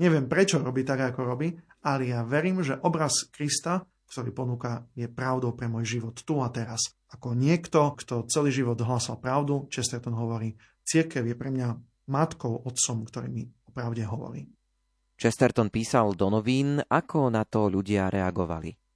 neviem 0.01 0.25
prečo 0.25 0.57
robí 0.57 0.81
tak, 0.81 1.13
ako 1.13 1.21
robí, 1.25 1.53
ale 1.85 2.09
ja 2.09 2.25
verím, 2.25 2.65
že 2.65 2.77
obraz 2.81 3.29
Krista, 3.29 3.85
ktorý 4.09 4.33
ponúka, 4.33 4.89
je 4.97 5.05
pravdou 5.05 5.53
pre 5.53 5.69
môj 5.69 5.85
život 5.85 6.17
tu 6.25 6.41
a 6.41 6.49
teraz. 6.49 6.89
Ako 7.13 7.37
niekto, 7.37 7.93
kto 7.97 8.25
celý 8.25 8.49
život 8.49 8.77
hlásal 8.81 9.21
pravdu, 9.21 9.69
Chesterton 9.69 10.17
hovorí, 10.17 10.57
církev 10.81 11.21
je 11.25 11.37
pre 11.37 11.53
mňa 11.53 11.77
matkou, 12.09 12.65
otcom, 12.65 13.05
ktorý 13.05 13.29
mi 13.29 13.45
o 13.45 13.69
pravde 13.69 14.01
hovorí. 14.09 14.49
Chesterton 15.19 15.69
písal 15.69 16.17
do 16.17 16.33
novín, 16.33 16.81
ako 16.89 17.29
na 17.29 17.45
to 17.45 17.69
ľudia 17.69 18.09
reagovali. 18.09 18.88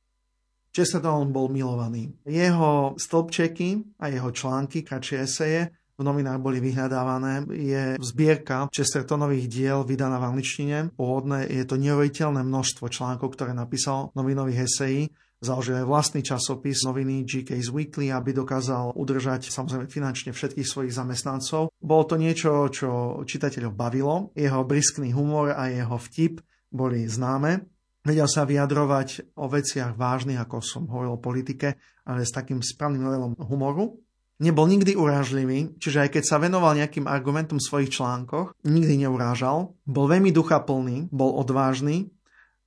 Chesterton 0.74 1.30
bol 1.30 1.54
milovaný. 1.54 2.10
Jeho 2.26 2.98
stĺpčeky 2.98 4.02
a 4.02 4.10
jeho 4.10 4.34
články, 4.34 4.82
kratšie 4.82 5.18
eseje, 5.22 5.62
v 5.94 6.02
novinách 6.02 6.42
boli 6.42 6.58
vyhľadávané. 6.58 7.46
Je 7.54 7.84
zbierka 8.02 8.66
Chestertonových 8.74 9.46
diel 9.46 9.80
vydaná 9.86 10.18
v 10.18 10.34
angličtine. 10.34 10.90
Pôvodné 10.98 11.46
je 11.46 11.64
to 11.70 11.78
neuveriteľné 11.78 12.42
množstvo 12.42 12.90
článkov, 12.90 13.38
ktoré 13.38 13.54
napísal 13.54 14.10
novinových 14.18 14.66
esejí. 14.66 15.14
Založil 15.44 15.84
aj 15.84 15.86
vlastný 15.86 16.24
časopis 16.24 16.88
noviny 16.88 17.28
GK's 17.28 17.68
Weekly, 17.68 18.10
aby 18.10 18.32
dokázal 18.32 18.96
udržať 18.96 19.52
samozrejme 19.52 19.92
finančne 19.92 20.32
všetkých 20.32 20.66
svojich 20.66 20.96
zamestnancov. 20.96 21.70
Bolo 21.78 22.04
to 22.08 22.16
niečo, 22.16 22.72
čo 22.72 23.22
čitateľov 23.28 23.76
bavilo. 23.76 24.32
Jeho 24.34 24.64
briskný 24.64 25.12
humor 25.12 25.52
a 25.54 25.68
jeho 25.68 26.00
vtip 26.00 26.40
boli 26.74 27.06
známe. 27.06 27.73
Vedel 28.04 28.28
sa 28.28 28.44
vyjadrovať 28.44 29.40
o 29.40 29.48
veciach 29.48 29.96
vážnych, 29.96 30.36
ako 30.36 30.60
som 30.60 30.84
hovoril 30.92 31.16
o 31.16 31.24
politike, 31.24 31.80
ale 32.04 32.28
s 32.28 32.36
takým 32.36 32.60
správnym 32.60 33.08
levelom 33.08 33.34
humoru. 33.40 33.96
Nebol 34.44 34.68
nikdy 34.68 35.00
urážlivý, 35.00 35.80
čiže 35.80 36.04
aj 36.04 36.10
keď 36.20 36.24
sa 36.28 36.36
venoval 36.36 36.76
nejakým 36.76 37.08
argumentom 37.08 37.64
v 37.64 37.68
svojich 37.70 37.96
článkoch, 37.96 38.60
nikdy 38.68 39.08
neurážal. 39.08 39.72
Bol 39.88 40.12
veľmi 40.12 40.36
duchaplný, 40.36 41.08
bol 41.16 41.32
odvážny, 41.40 42.12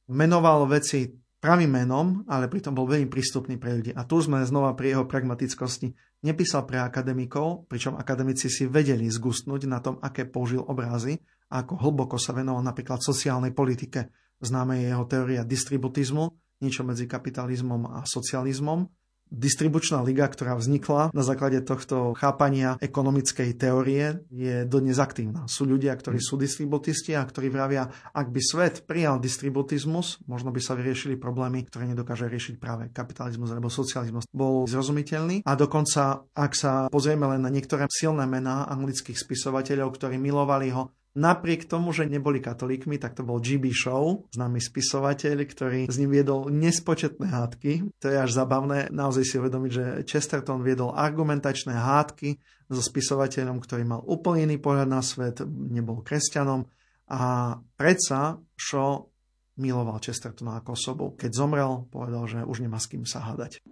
menoval 0.09 0.65
veci 0.73 1.13
pravým 1.37 1.85
menom, 1.85 2.25
ale 2.33 2.49
pritom 2.49 2.73
bol 2.73 2.89
veľmi 2.89 3.13
prístupný 3.13 3.61
pre 3.61 3.77
ľudí. 3.77 3.93
A 3.93 4.09
tu 4.09 4.17
sme 4.25 4.41
znova 4.41 4.73
pri 4.73 4.97
jeho 4.97 5.05
pragmatickosti. 5.05 5.93
Nepísal 6.25 6.65
pre 6.65 6.81
akademikov, 6.81 7.69
pričom 7.69 8.01
akademici 8.01 8.49
si 8.49 8.65
vedeli 8.65 9.05
zgustnúť 9.05 9.69
na 9.69 9.85
tom, 9.85 10.01
aké 10.01 10.25
použil 10.25 10.65
obrazy 10.65 11.21
ako 11.47 11.79
hlboko 11.79 12.19
sa 12.19 12.35
venoval 12.35 12.63
napríklad 12.63 12.99
sociálnej 12.99 13.55
politike 13.55 14.11
Známe 14.41 14.85
je 14.85 14.93
jeho 14.93 15.05
teória 15.09 15.43
distributizmu, 15.45 16.33
niečo 16.61 16.85
medzi 16.85 17.09
kapitalizmom 17.09 17.89
a 17.89 18.05
socializmom. 18.05 18.89
Distribučná 19.27 20.07
liga, 20.07 20.23
ktorá 20.23 20.55
vznikla 20.55 21.11
na 21.11 21.23
základe 21.27 21.59
tohto 21.67 22.15
chápania 22.15 22.79
ekonomickej 22.79 23.59
teórie, 23.59 24.23
je 24.31 24.63
dodnes 24.63 25.03
aktívna. 25.03 25.51
Sú 25.51 25.67
ľudia, 25.67 25.91
ktorí 25.99 26.23
sú 26.23 26.39
distributisti 26.39 27.11
a 27.19 27.27
ktorí 27.27 27.51
vravia, 27.51 27.91
ak 28.15 28.31
by 28.31 28.39
svet 28.39 28.87
prijal 28.87 29.19
distributizmus, 29.19 30.23
možno 30.31 30.55
by 30.55 30.63
sa 30.63 30.79
vyriešili 30.79 31.19
problémy, 31.19 31.67
ktoré 31.67 31.91
nedokáže 31.91 32.31
riešiť 32.31 32.55
práve 32.63 32.95
kapitalizmus 32.95 33.51
alebo 33.51 33.67
socializmus. 33.67 34.31
Bol 34.31 34.63
zrozumiteľný 34.71 35.43
a 35.43 35.53
dokonca, 35.59 36.23
ak 36.31 36.53
sa 36.55 36.87
pozrieme 36.87 37.27
len 37.27 37.43
na 37.43 37.51
niektoré 37.51 37.91
silné 37.91 38.31
mená 38.31 38.71
anglických 38.71 39.19
spisovateľov, 39.19 39.91
ktorí 39.91 40.23
milovali 40.23 40.71
ho, 40.71 40.95
Napriek 41.17 41.65
tomu, 41.65 41.97
že 41.97 42.05
neboli 42.05 42.45
katolíkmi, 42.45 43.01
tak 43.01 43.17
to 43.17 43.25
bol 43.25 43.41
GB 43.41 43.73
Show, 43.73 44.29
známy 44.37 44.61
spisovateľ, 44.61 45.49
ktorý 45.49 45.81
s 45.89 45.97
ním 45.97 46.13
viedol 46.13 46.53
nespočetné 46.53 47.25
hádky. 47.25 47.89
To 48.05 48.07
je 48.13 48.17
až 48.21 48.37
zabavné 48.37 48.93
naozaj 48.93 49.25
si 49.25 49.41
uvedomiť, 49.41 49.71
že 49.73 49.85
Chesterton 50.05 50.61
viedol 50.61 50.93
argumentačné 50.93 51.73
hádky 51.73 52.37
so 52.69 52.85
spisovateľom, 52.85 53.65
ktorý 53.65 53.89
mal 53.89 54.05
úplne 54.05 54.53
iný 54.53 54.61
pohľad 54.61 54.93
na 54.93 55.01
svet, 55.01 55.41
nebol 55.49 56.05
kresťanom 56.05 56.69
a 57.09 57.55
predsa 57.81 58.37
Shaw 58.61 59.09
miloval 59.57 59.97
Chestertona 60.05 60.61
ako 60.61 60.71
osobu. 60.77 61.07
Keď 61.17 61.31
zomrel, 61.33 61.89
povedal, 61.89 62.29
že 62.29 62.45
už 62.45 62.61
nemá 62.61 62.77
s 62.77 62.93
kým 62.93 63.09
sa 63.09 63.25
hádať. 63.25 63.65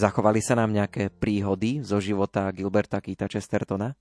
Zachovali 0.00 0.40
sa 0.40 0.56
nám 0.56 0.72
nejaké 0.72 1.12
príhody 1.12 1.84
zo 1.84 2.00
života 2.00 2.48
Gilberta 2.56 3.04
Keita 3.04 3.28
Chestertona? 3.28 3.92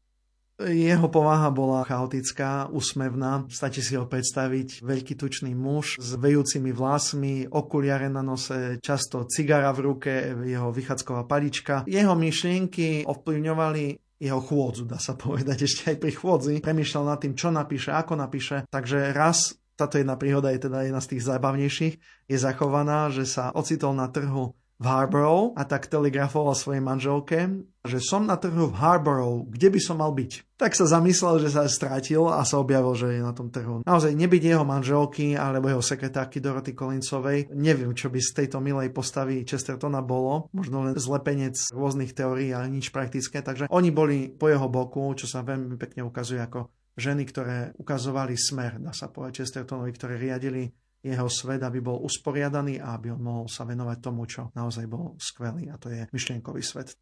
Jeho 0.55 1.11
povaha 1.11 1.51
bola 1.51 1.83
chaotická, 1.83 2.71
úsmevná. 2.71 3.43
Stačí 3.51 3.83
si 3.83 3.99
ho 3.99 4.07
predstaviť. 4.07 4.79
Veľký 4.79 5.19
tučný 5.19 5.51
muž 5.51 5.99
s 5.99 6.15
vejúcimi 6.15 6.71
vlasmi, 6.71 7.51
okuliare 7.51 8.07
na 8.07 8.23
nose, 8.23 8.79
často 8.79 9.27
cigara 9.27 9.75
v 9.75 9.79
ruke, 9.91 10.11
jeho 10.47 10.71
vychádzková 10.71 11.27
palička. 11.27 11.83
Jeho 11.83 12.15
myšlienky 12.15 13.03
ovplyvňovali 13.03 13.99
jeho 14.19 14.39
chôdzu, 14.43 14.83
dá 14.83 14.99
sa 14.99 15.19
povedať, 15.19 15.63
ešte 15.67 15.95
aj 15.95 15.97
pri 15.99 16.11
chôdzi. 16.15 16.55
Premýšľal 16.63 17.03
nad 17.11 17.19
tým, 17.19 17.35
čo 17.35 17.51
napíše, 17.51 17.91
ako 17.91 18.19
napíše. 18.19 18.63
Takže 18.71 19.11
raz 19.11 19.59
táto 19.79 19.95
jedna 19.95 20.19
príhoda 20.19 20.51
je 20.51 20.67
teda 20.67 20.83
jedna 20.83 20.99
z 20.99 21.15
tých 21.15 21.23
zábavnejších, 21.23 21.93
je 22.27 22.35
zachovaná, 22.35 23.07
že 23.07 23.23
sa 23.23 23.55
ocitol 23.55 23.95
na 23.95 24.11
trhu 24.11 24.58
v 24.79 24.85
Harborough 24.87 25.51
a 25.59 25.67
tak 25.67 25.91
telegrafoval 25.91 26.55
svojej 26.55 26.79
manželke, 26.79 27.67
že 27.83 27.99
som 27.99 28.23
na 28.23 28.39
trhu 28.39 28.71
v 28.71 28.79
Harborough, 28.79 29.43
kde 29.51 29.75
by 29.75 29.79
som 29.83 29.99
mal 29.99 30.15
byť. 30.15 30.55
Tak 30.55 30.71
sa 30.75 30.87
zamyslel, 30.87 31.43
že 31.43 31.51
sa 31.51 31.67
strátil 31.67 32.27
a 32.31 32.43
sa 32.47 32.63
objavil, 32.63 32.95
že 32.95 33.19
je 33.19 33.21
na 33.23 33.35
tom 33.35 33.51
trhu. 33.51 33.83
Naozaj 33.83 34.15
nebyť 34.15 34.43
jeho 34.55 34.63
manželky 34.63 35.35
alebo 35.35 35.67
jeho 35.67 35.83
sekretárky 35.83 36.39
Doroty 36.39 36.71
Kolincovej, 36.71 37.51
neviem, 37.51 37.91
čo 37.91 38.07
by 38.07 38.19
z 38.23 38.31
tejto 38.43 38.63
milej 38.63 38.95
postavy 38.95 39.43
Chestertona 39.43 39.99
bolo. 39.99 40.47
Možno 40.55 40.87
len 40.87 40.95
zlepenec 40.95 41.59
rôznych 41.75 42.15
teórií, 42.15 42.55
ale 42.55 42.71
nič 42.71 42.91
praktické. 42.95 43.43
Takže 43.43 43.67
oni 43.67 43.91
boli 43.91 44.31
po 44.31 44.47
jeho 44.47 44.71
boku, 44.71 45.11
čo 45.15 45.27
sa 45.27 45.43
veľmi 45.43 45.75
pekne 45.75 46.07
ukazuje 46.07 46.39
ako 46.39 46.71
ženy, 46.99 47.23
ktoré 47.23 47.71
ukazovali 47.79 48.35
smer, 48.35 48.83
dá 48.83 48.91
sa 48.91 49.07
povedať 49.07 49.41
Chestertonovi, 49.41 49.91
ktoré 49.95 50.19
riadili 50.19 50.67
jeho 50.99 51.27
svet, 51.31 51.63
aby 51.63 51.79
bol 51.79 52.03
usporiadaný 52.03 52.83
a 52.83 52.99
aby 52.99 53.15
on 53.15 53.21
mohol 53.23 53.45
sa 53.47 53.63
venovať 53.63 53.97
tomu, 54.03 54.27
čo 54.27 54.51
naozaj 54.51 54.85
bol 54.87 55.15
skvelý 55.15 55.71
a 55.71 55.79
to 55.79 55.87
je 55.91 56.07
myšlienkový 56.11 56.59
svet. 56.59 56.95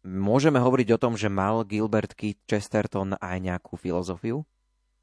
Môžeme 0.00 0.56
hovoriť 0.56 0.96
o 0.96 1.00
tom, 1.02 1.12
že 1.18 1.28
mal 1.28 1.66
Gilbert 1.68 2.16
Keith 2.16 2.40
Chesterton 2.48 3.20
aj 3.20 3.36
nejakú 3.36 3.76
filozofiu? 3.76 4.48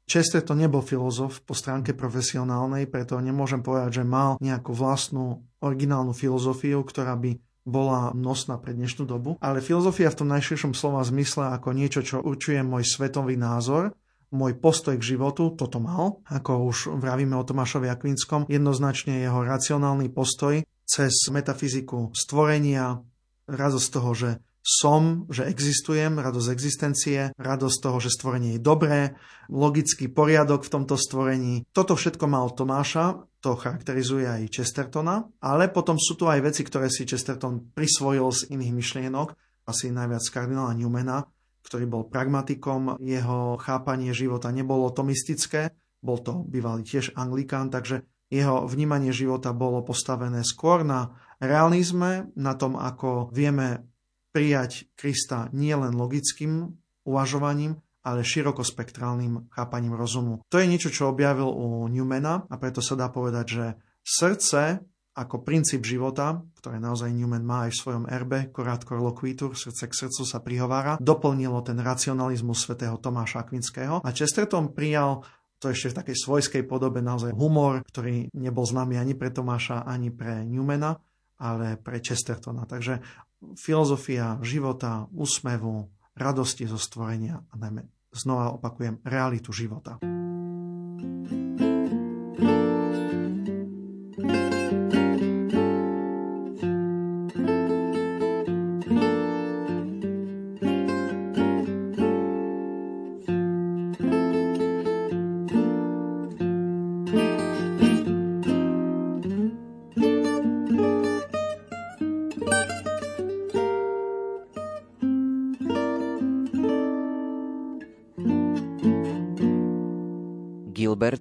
Chesterton 0.08 0.64
nebol 0.64 0.80
filozof 0.80 1.44
po 1.44 1.52
stránke 1.52 1.92
profesionálnej, 1.92 2.88
preto 2.88 3.20
nemôžem 3.20 3.60
povedať, 3.60 4.02
že 4.02 4.04
mal 4.08 4.40
nejakú 4.40 4.72
vlastnú 4.72 5.44
originálnu 5.60 6.16
filozofiu, 6.16 6.80
ktorá 6.80 7.12
by 7.14 7.36
bola 7.68 8.16
nosná 8.16 8.56
pre 8.56 8.72
dnešnú 8.72 9.04
dobu, 9.04 9.36
ale 9.44 9.60
filozofia 9.60 10.08
v 10.08 10.24
tom 10.24 10.32
najširšom 10.32 10.72
slova 10.72 11.04
zmysle 11.04 11.52
ako 11.52 11.76
niečo, 11.76 12.00
čo 12.00 12.24
určuje 12.24 12.64
môj 12.64 12.88
svetový 12.88 13.36
názor 13.36 13.92
môj 14.28 14.56
postoj 14.60 14.96
k 15.00 15.08
životu, 15.16 15.54
toto 15.56 15.80
mal, 15.80 16.20
ako 16.28 16.68
už 16.68 17.00
vravíme 17.00 17.36
o 17.36 17.46
Tomášovi 17.46 17.88
Akvinskom, 17.88 18.44
jednoznačne 18.48 19.24
jeho 19.24 19.40
racionálny 19.44 20.12
postoj 20.12 20.64
cez 20.88 21.12
metafyziku 21.28 22.12
stvorenia, 22.16 23.00
radosť 23.48 23.84
z 23.84 23.92
toho, 23.92 24.10
že 24.12 24.30
som, 24.68 25.24
že 25.32 25.48
existujem, 25.48 26.20
radosť 26.20 26.48
existencie, 26.52 27.32
radosť 27.40 27.78
toho, 27.80 27.98
že 28.04 28.12
stvorenie 28.12 28.60
je 28.60 28.60
dobré, 28.60 29.16
logický 29.48 30.12
poriadok 30.12 30.68
v 30.68 30.72
tomto 30.76 31.00
stvorení. 31.00 31.64
Toto 31.72 31.96
všetko 31.96 32.28
mal 32.28 32.52
Tomáša, 32.52 33.24
to 33.40 33.56
charakterizuje 33.56 34.28
aj 34.28 34.52
Chestertona, 34.52 35.24
ale 35.40 35.72
potom 35.72 35.96
sú 35.96 36.20
tu 36.20 36.28
aj 36.28 36.44
veci, 36.44 36.68
ktoré 36.68 36.92
si 36.92 37.08
Chesterton 37.08 37.72
prisvojil 37.72 38.28
z 38.28 38.40
iných 38.52 38.72
myšlienok, 38.76 39.28
asi 39.64 39.88
najviac 39.88 40.24
kardinála 40.28 40.76
Newmana, 40.76 41.24
ktorý 41.68 41.84
bol 41.84 42.08
pragmatikom, 42.08 42.96
jeho 42.98 43.60
chápanie 43.60 44.16
života 44.16 44.48
nebolo 44.48 44.88
tomistické, 44.88 45.76
bol 46.00 46.18
to 46.24 46.42
bývalý 46.48 46.82
tiež 46.82 47.12
anglikán, 47.12 47.68
takže 47.68 48.08
jeho 48.32 48.64
vnímanie 48.68 49.12
života 49.12 49.52
bolo 49.56 49.84
postavené 49.84 50.44
skôr 50.44 50.84
na 50.84 51.16
realizme, 51.40 52.28
na 52.36 52.56
tom, 52.56 52.76
ako 52.76 53.32
vieme 53.32 53.88
prijať 54.32 54.92
Krista 54.96 55.48
nielen 55.52 55.96
logickým 55.96 56.76
uvažovaním, 57.08 57.80
ale 58.04 58.24
širokospektrálnym 58.24 59.52
chápaním 59.52 59.96
rozumu. 59.96 60.44
To 60.48 60.60
je 60.60 60.68
niečo, 60.68 60.92
čo 60.92 61.12
objavil 61.12 61.48
u 61.48 61.88
Newmana 61.88 62.48
a 62.48 62.54
preto 62.60 62.80
sa 62.84 62.96
dá 62.96 63.08
povedať, 63.12 63.46
že 63.48 63.66
srdce 64.04 64.84
ako 65.18 65.42
princíp 65.42 65.82
života, 65.82 66.38
ktoré 66.62 66.78
naozaj 66.78 67.10
Newman 67.10 67.42
má 67.42 67.66
aj 67.66 67.74
v 67.74 67.80
svojom 67.82 68.04
erbe, 68.06 68.54
Corator 68.54 69.02
loquitur, 69.02 69.58
srdce 69.58 69.90
k 69.90 69.98
srdcu 70.06 70.22
sa 70.22 70.38
prihovára, 70.38 70.94
doplnilo 71.02 71.58
ten 71.66 71.82
racionalizmus 71.82 72.62
svätého 72.62 72.94
Tomáša 73.02 73.42
Akvinského 73.42 73.98
a 73.98 74.08
Chesterton 74.14 74.70
prijal 74.70 75.26
to 75.58 75.74
ešte 75.74 75.90
v 75.90 75.98
takej 75.98 76.16
svojskej 76.22 76.62
podobe 76.70 77.02
naozaj 77.02 77.34
humor, 77.34 77.82
ktorý 77.82 78.30
nebol 78.38 78.62
známy 78.62 78.94
ani 78.94 79.18
pre 79.18 79.34
Tomáša, 79.34 79.82
ani 79.82 80.14
pre 80.14 80.46
Newmana, 80.46 81.02
ale 81.42 81.74
pre 81.74 81.98
Chestertona. 81.98 82.62
Takže 82.62 83.02
filozofia 83.58 84.38
života, 84.46 85.10
úsmevu, 85.10 85.90
radosti 86.14 86.66
zo 86.66 86.78
stvorenia 86.78 87.42
a 87.42 87.54
najmä 87.58 87.86
znova 88.14 88.54
opakujem, 88.54 89.02
realitu 89.02 89.50
života. 89.50 89.98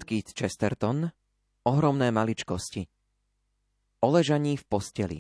Keith 0.07 0.31
Chesterton 0.31 1.11
Ohromné 1.67 2.15
maličkosti 2.15 2.87
O 3.99 4.07
ležaní 4.07 4.55
v 4.55 4.63
posteli 4.63 5.19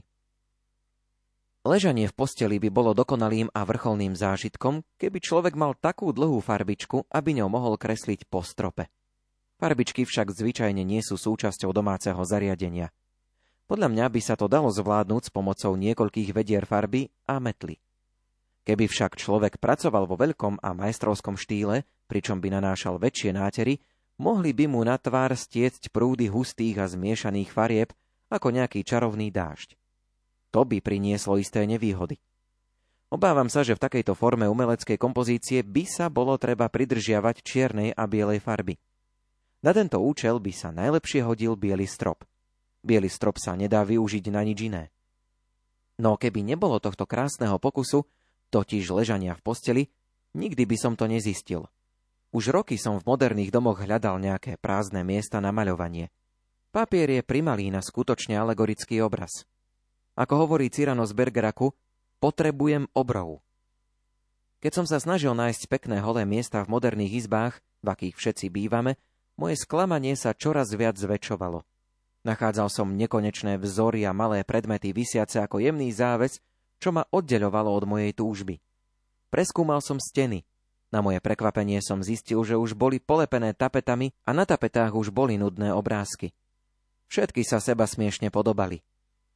Ležanie 1.67 2.07
v 2.07 2.15
posteli 2.15 2.55
by 2.63 2.71
bolo 2.71 2.95
dokonalým 2.95 3.51
a 3.51 3.67
vrcholným 3.67 4.15
zážitkom, 4.15 4.87
keby 4.95 5.19
človek 5.19 5.59
mal 5.59 5.75
takú 5.75 6.15
dlhú 6.15 6.39
farbičku, 6.39 7.03
aby 7.11 7.35
ňou 7.35 7.51
mohol 7.51 7.75
kresliť 7.75 8.31
po 8.31 8.39
strope. 8.39 8.87
Farbičky 9.59 10.07
však 10.07 10.31
zvyčajne 10.31 10.87
nie 10.87 11.03
sú 11.03 11.19
súčasťou 11.19 11.75
domáceho 11.75 12.23
zariadenia. 12.23 12.95
Podľa 13.67 13.91
mňa 13.91 14.05
by 14.07 14.21
sa 14.23 14.39
to 14.39 14.47
dalo 14.47 14.71
zvládnuť 14.71 15.27
s 15.27 15.33
pomocou 15.35 15.75
niekoľkých 15.75 16.31
vedier 16.31 16.63
farby 16.63 17.11
a 17.27 17.43
metly. 17.43 17.75
Keby 18.63 18.87
však 18.87 19.19
človek 19.19 19.59
pracoval 19.59 20.07
vo 20.07 20.15
veľkom 20.15 20.63
a 20.63 20.71
majstrovskom 20.71 21.35
štýle, 21.35 21.83
pričom 22.07 22.39
by 22.39 22.47
nanášal 22.55 22.95
väčšie 22.95 23.35
nátery, 23.35 23.83
mohli 24.17 24.53
by 24.53 24.65
mu 24.65 24.81
na 24.81 24.97
tvár 24.97 25.33
stiecť 25.33 25.93
prúdy 25.93 26.29
hustých 26.29 26.81
a 26.81 26.85
zmiešaných 26.89 27.49
farieb 27.53 27.89
ako 28.27 28.51
nejaký 28.51 28.83
čarovný 28.83 29.29
dážď. 29.29 29.77
To 30.51 30.65
by 30.65 30.81
prinieslo 30.81 31.37
isté 31.37 31.63
nevýhody. 31.69 32.17
Obávam 33.07 33.47
sa, 33.47 33.63
že 33.63 33.77
v 33.77 33.83
takejto 33.87 34.19
forme 34.19 34.51
umeleckej 34.51 34.99
kompozície 34.99 35.63
by 35.63 35.87
sa 35.87 36.05
bolo 36.11 36.35
treba 36.35 36.67
pridržiavať 36.67 37.39
čiernej 37.39 37.89
a 37.95 38.03
bielej 38.03 38.43
farby. 38.43 38.75
Na 39.63 39.71
tento 39.71 40.03
účel 40.03 40.43
by 40.43 40.51
sa 40.51 40.75
najlepšie 40.75 41.23
hodil 41.23 41.55
biely 41.55 41.87
strop. 41.87 42.27
Biely 42.83 43.07
strop 43.07 43.39
sa 43.39 43.55
nedá 43.55 43.87
využiť 43.87 44.27
na 44.27 44.43
nič 44.43 44.59
iné. 44.59 44.91
No 45.97 46.19
keby 46.19 46.43
nebolo 46.43 46.77
tohto 46.83 47.07
krásneho 47.07 47.57
pokusu, 47.57 48.05
totiž 48.51 48.91
ležania 48.91 49.33
v 49.33 49.41
posteli, 49.41 49.83
nikdy 50.35 50.67
by 50.67 50.77
som 50.77 50.93
to 50.99 51.07
nezistil– 51.07 51.71
už 52.37 52.53
roky 52.53 52.77
som 52.77 53.01
v 53.01 53.07
moderných 53.09 53.49
domoch 53.49 53.81
hľadal 53.81 54.21
nejaké 54.21 54.61
prázdne 54.61 55.01
miesta 55.01 55.41
na 55.41 55.49
maľovanie. 55.49 56.13
Papier 56.69 57.09
je 57.09 57.25
primalý 57.25 57.73
na 57.73 57.81
skutočne 57.81 58.37
alegorický 58.37 59.01
obraz. 59.01 59.49
Ako 60.13 60.45
hovorí 60.45 60.69
Cyrano 60.69 61.09
z 61.09 61.17
Bergeraku, 61.17 61.73
potrebujem 62.21 62.85
obrov. 62.93 63.41
Keď 64.61 64.71
som 64.73 64.85
sa 64.85 65.01
snažil 65.01 65.33
nájsť 65.33 65.65
pekné 65.65 65.97
holé 65.97 66.29
miesta 66.29 66.61
v 66.61 66.77
moderných 66.77 67.25
izbách, 67.25 67.57
v 67.81 67.87
akých 67.89 68.13
všetci 68.13 68.53
bývame, 68.53 69.01
moje 69.33 69.57
sklamanie 69.57 70.13
sa 70.13 70.37
čoraz 70.37 70.69
viac 70.77 70.93
zväčšovalo. 70.97 71.65
Nachádzal 72.21 72.69
som 72.69 72.97
nekonečné 72.97 73.57
vzory 73.57 74.05
a 74.05 74.13
malé 74.13 74.45
predmety 74.45 74.93
vysiace 74.93 75.41
ako 75.41 75.57
jemný 75.61 75.89
záves, 75.89 76.37
čo 76.77 76.93
ma 76.93 77.01
oddeľovalo 77.09 77.69
od 77.73 77.85
mojej 77.89 78.13
túžby. 78.13 78.61
Preskúmal 79.33 79.81
som 79.81 79.97
steny, 79.97 80.45
na 80.87 81.03
moje 81.03 81.19
prekvapenie 81.19 81.83
som 81.83 81.99
zistil, 81.99 82.39
že 82.47 82.55
už 82.55 82.73
boli 82.73 83.03
polepené 83.03 83.51
tapetami 83.51 84.15
a 84.23 84.31
na 84.31 84.47
tapetách 84.47 84.95
už 84.95 85.11
boli 85.11 85.35
nudné 85.35 85.75
obrázky. 85.75 86.31
Všetky 87.07 87.43
sa 87.43 87.59
seba 87.59 87.87
smiešne 87.87 88.31
podobali. 88.31 88.83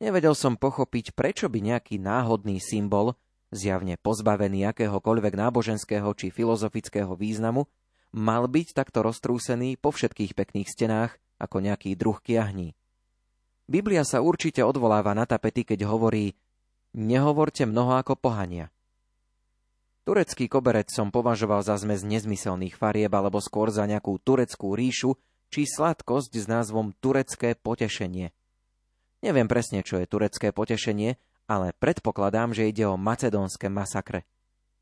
Nevedel 0.01 0.33
som 0.33 0.57
pochopiť, 0.57 1.13
prečo 1.13 1.47
by 1.51 1.61
nejaký 1.61 2.01
náhodný 2.01 2.57
symbol, 2.57 3.15
zjavne 3.53 3.99
pozbavený 3.99 4.65
akéhokoľvek 4.71 5.33
náboženského 5.37 6.09
či 6.17 6.33
filozofického 6.33 7.13
významu, 7.13 7.67
mal 8.11 8.47
byť 8.47 8.67
takto 8.75 9.05
roztrúsený 9.05 9.79
po 9.79 9.93
všetkých 9.93 10.35
pekných 10.35 10.67
stenách 10.67 11.15
ako 11.39 11.63
nejaký 11.63 11.95
druh 11.95 12.19
kiahní. 12.19 12.75
Biblia 13.71 14.03
sa 14.03 14.19
určite 14.19 14.65
odvoláva 14.65 15.15
na 15.15 15.23
tapety, 15.23 15.63
keď 15.63 15.87
hovorí 15.87 16.35
Nehovorte 16.91 17.63
mnoho 17.63 17.95
ako 17.95 18.19
pohania. 18.19 18.67
Turecký 20.01 20.49
koberec 20.49 20.89
som 20.89 21.13
považoval 21.13 21.61
za 21.61 21.77
zmes 21.77 22.01
nezmyselných 22.01 22.73
farieb 22.73 23.13
alebo 23.13 23.37
skôr 23.37 23.69
za 23.69 23.85
nejakú 23.85 24.17
tureckú 24.17 24.73
ríšu 24.73 25.13
či 25.53 25.69
sladkosť 25.69 26.31
s 26.41 26.45
názvom 26.49 26.89
turecké 26.97 27.53
potešenie. 27.53 28.33
Neviem 29.21 29.45
presne, 29.45 29.85
čo 29.85 30.01
je 30.01 30.09
turecké 30.09 30.49
potešenie, 30.49 31.21
ale 31.45 31.77
predpokladám, 31.77 32.49
že 32.57 32.65
ide 32.65 32.89
o 32.89 32.97
macedónske 32.97 33.69
masakre. 33.69 34.25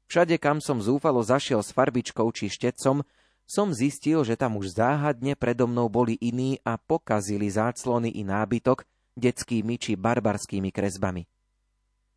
Všade, 0.08 0.40
kam 0.40 0.64
som 0.64 0.80
zúfalo 0.80 1.20
zašiel 1.20 1.60
s 1.60 1.76
farbičkou 1.76 2.32
či 2.32 2.48
štetcom, 2.48 3.04
som 3.44 3.68
zistil, 3.76 4.24
že 4.24 4.40
tam 4.40 4.56
už 4.56 4.78
záhadne 4.78 5.36
predo 5.36 5.68
mnou 5.68 5.90
boli 5.92 6.16
iní 6.22 6.64
a 6.64 6.80
pokazili 6.80 7.50
záclony 7.50 8.14
i 8.14 8.24
nábytok 8.24 8.88
detskými 9.20 9.76
či 9.76 10.00
barbarskými 10.00 10.72
kresbami. 10.72 11.28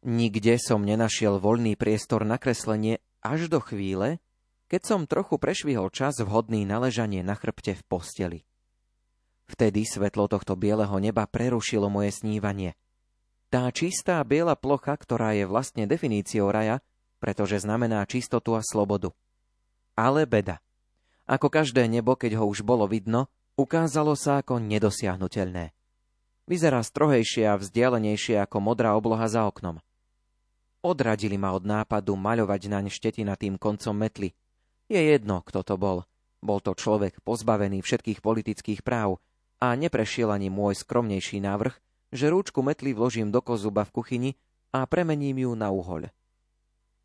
Nikde 0.02 0.58
som 0.58 0.82
nenašiel 0.82 1.38
voľný 1.38 1.78
priestor 1.78 2.26
na 2.26 2.34
kreslenie 2.34 2.98
až 3.22 3.46
do 3.46 3.62
chvíle, 3.62 4.18
keď 4.66 4.82
som 4.82 5.00
trochu 5.06 5.38
prešvihol 5.38 5.94
čas 5.94 6.18
vhodný 6.18 6.66
na 6.66 6.82
ležanie 6.82 7.22
na 7.22 7.38
chrbte 7.38 7.78
v 7.78 7.82
posteli. 7.86 8.40
Vtedy 9.46 9.86
svetlo 9.86 10.26
tohto 10.26 10.58
bieleho 10.58 10.98
neba 10.98 11.22
prerušilo 11.30 11.86
moje 11.86 12.18
snívanie. 12.18 12.74
Tá 13.46 13.70
čistá 13.70 14.18
biela 14.26 14.58
plocha, 14.58 14.98
ktorá 14.98 15.38
je 15.38 15.46
vlastne 15.46 15.86
definíciou 15.86 16.50
raja, 16.50 16.82
pretože 17.22 17.62
znamená 17.62 18.02
čistotu 18.02 18.58
a 18.58 18.64
slobodu. 18.64 19.14
Ale 19.94 20.26
beda. 20.26 20.58
Ako 21.30 21.46
každé 21.46 21.86
nebo, 21.86 22.18
keď 22.18 22.42
ho 22.42 22.50
už 22.50 22.66
bolo 22.66 22.90
vidno, 22.90 23.30
ukázalo 23.54 24.18
sa 24.18 24.42
ako 24.42 24.58
nedosiahnutelné. 24.58 25.70
Vyzerá 26.50 26.82
strohejšie 26.82 27.46
a 27.46 27.54
vzdialenejšie 27.54 28.42
ako 28.42 28.58
modrá 28.58 28.98
obloha 28.98 29.30
za 29.30 29.46
oknom. 29.46 29.78
Odradili 30.82 31.38
ma 31.38 31.54
od 31.54 31.62
nápadu 31.62 32.18
maľovať 32.18 32.66
naň 32.66 32.90
štetinatým 32.90 33.54
koncom 33.54 33.94
metly. 33.94 34.34
Je 34.90 34.98
jedno, 34.98 35.38
kto 35.46 35.62
to 35.62 35.78
bol. 35.78 36.02
Bol 36.42 36.58
to 36.58 36.74
človek 36.74 37.22
pozbavený 37.22 37.86
všetkých 37.86 38.18
politických 38.18 38.82
práv 38.82 39.22
a 39.62 39.78
neprešiel 39.78 40.34
ani 40.34 40.50
môj 40.50 40.82
skromnejší 40.82 41.38
návrh, 41.38 41.78
že 42.10 42.26
rúčku 42.34 42.66
metly 42.66 42.98
vložím 42.98 43.30
do 43.30 43.38
kozuba 43.38 43.86
v 43.86 43.94
kuchyni 43.94 44.30
a 44.74 44.82
premením 44.90 45.46
ju 45.46 45.54
na 45.54 45.70
uhoľ. 45.70 46.10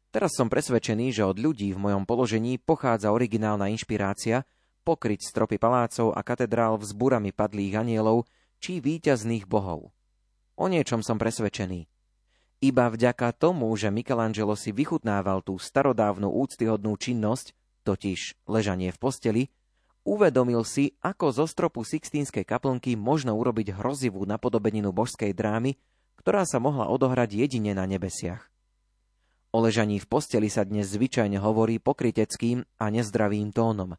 Teraz 0.10 0.34
som 0.34 0.50
presvedčený, 0.50 1.14
že 1.14 1.22
od 1.22 1.38
ľudí 1.38 1.70
v 1.78 1.78
mojom 1.78 2.10
položení 2.10 2.58
pochádza 2.58 3.14
originálna 3.14 3.70
inšpirácia 3.70 4.42
pokryť 4.90 5.22
stropy 5.22 5.62
palácov 5.62 6.18
a 6.18 6.26
katedrál 6.26 6.82
vzbúrami 6.82 7.30
padlých 7.30 7.78
anielov 7.78 8.26
či 8.58 8.82
víťazných 8.82 9.46
bohov. 9.46 9.94
O 10.58 10.66
niečom 10.66 11.06
som 11.06 11.22
presvedčený– 11.22 11.86
iba 12.58 12.90
vďaka 12.90 13.34
tomu, 13.38 13.70
že 13.78 13.94
Michelangelo 13.94 14.58
si 14.58 14.74
vychutnával 14.74 15.46
tú 15.46 15.62
starodávnu 15.62 16.30
úctyhodnú 16.30 16.98
činnosť, 16.98 17.54
totiž 17.86 18.50
ležanie 18.50 18.90
v 18.90 18.98
posteli, 18.98 19.44
uvedomil 20.08 20.66
si, 20.66 20.98
ako 21.04 21.36
zo 21.36 21.46
stropu 21.46 21.86
Sixtínskej 21.86 22.48
kaplnky 22.48 22.98
možno 22.98 23.38
urobiť 23.38 23.78
hrozivú 23.78 24.26
napodobeninu 24.26 24.90
božskej 24.90 25.36
drámy, 25.36 25.78
ktorá 26.18 26.44
sa 26.44 26.58
mohla 26.58 26.90
odohrať 26.90 27.38
jedine 27.48 27.78
na 27.78 27.86
nebesiach. 27.86 28.50
O 29.56 29.64
ležaní 29.64 30.02
v 30.04 30.10
posteli 30.10 30.52
sa 30.52 30.68
dnes 30.68 30.92
zvyčajne 30.92 31.40
hovorí 31.40 31.80
pokryteckým 31.80 32.68
a 32.78 32.86
nezdravým 32.92 33.56
tónom. 33.56 33.96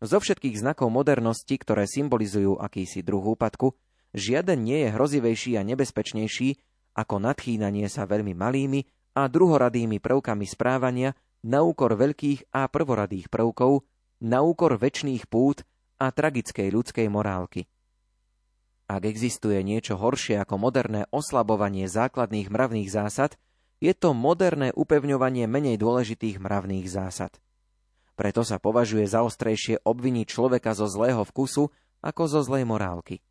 Zo 0.00 0.16
všetkých 0.22 0.56
znakov 0.56 0.88
modernosti, 0.94 1.58
ktoré 1.60 1.84
symbolizujú 1.84 2.56
akýsi 2.56 3.04
druh 3.04 3.20
úpadku, 3.20 3.76
žiaden 4.14 4.62
nie 4.62 4.86
je 4.86 4.94
hrozivejší 4.94 5.60
a 5.60 5.66
nebezpečnejší 5.66 6.69
ako 7.00 7.16
nadchýnanie 7.24 7.88
sa 7.88 8.04
veľmi 8.04 8.36
malými 8.36 8.84
a 9.16 9.24
druhoradými 9.24 9.96
prvkami 9.96 10.44
správania 10.44 11.16
na 11.40 11.64
úkor 11.64 11.96
veľkých 11.96 12.52
a 12.52 12.68
prvoradých 12.68 13.32
prvkov, 13.32 13.88
na 14.20 14.44
úkor 14.44 14.76
väčšných 14.76 15.24
pút 15.32 15.64
a 15.96 16.12
tragickej 16.12 16.68
ľudskej 16.68 17.08
morálky. 17.08 17.64
Ak 18.90 19.06
existuje 19.08 19.64
niečo 19.64 19.96
horšie 19.96 20.36
ako 20.42 20.60
moderné 20.60 21.08
oslabovanie 21.08 21.88
základných 21.88 22.52
mravných 22.52 22.90
zásad, 22.90 23.40
je 23.80 23.96
to 23.96 24.12
moderné 24.12 24.76
upevňovanie 24.76 25.48
menej 25.48 25.80
dôležitých 25.80 26.36
mravných 26.36 26.84
zásad. 26.84 27.32
Preto 28.12 28.44
sa 28.44 28.60
považuje 28.60 29.08
za 29.08 29.24
ostrejšie 29.24 29.80
obviniť 29.80 30.26
človeka 30.28 30.76
zo 30.76 30.84
zlého 30.84 31.24
vkusu 31.24 31.72
ako 32.04 32.22
zo 32.28 32.44
zlej 32.44 32.68
morálky. 32.68 33.24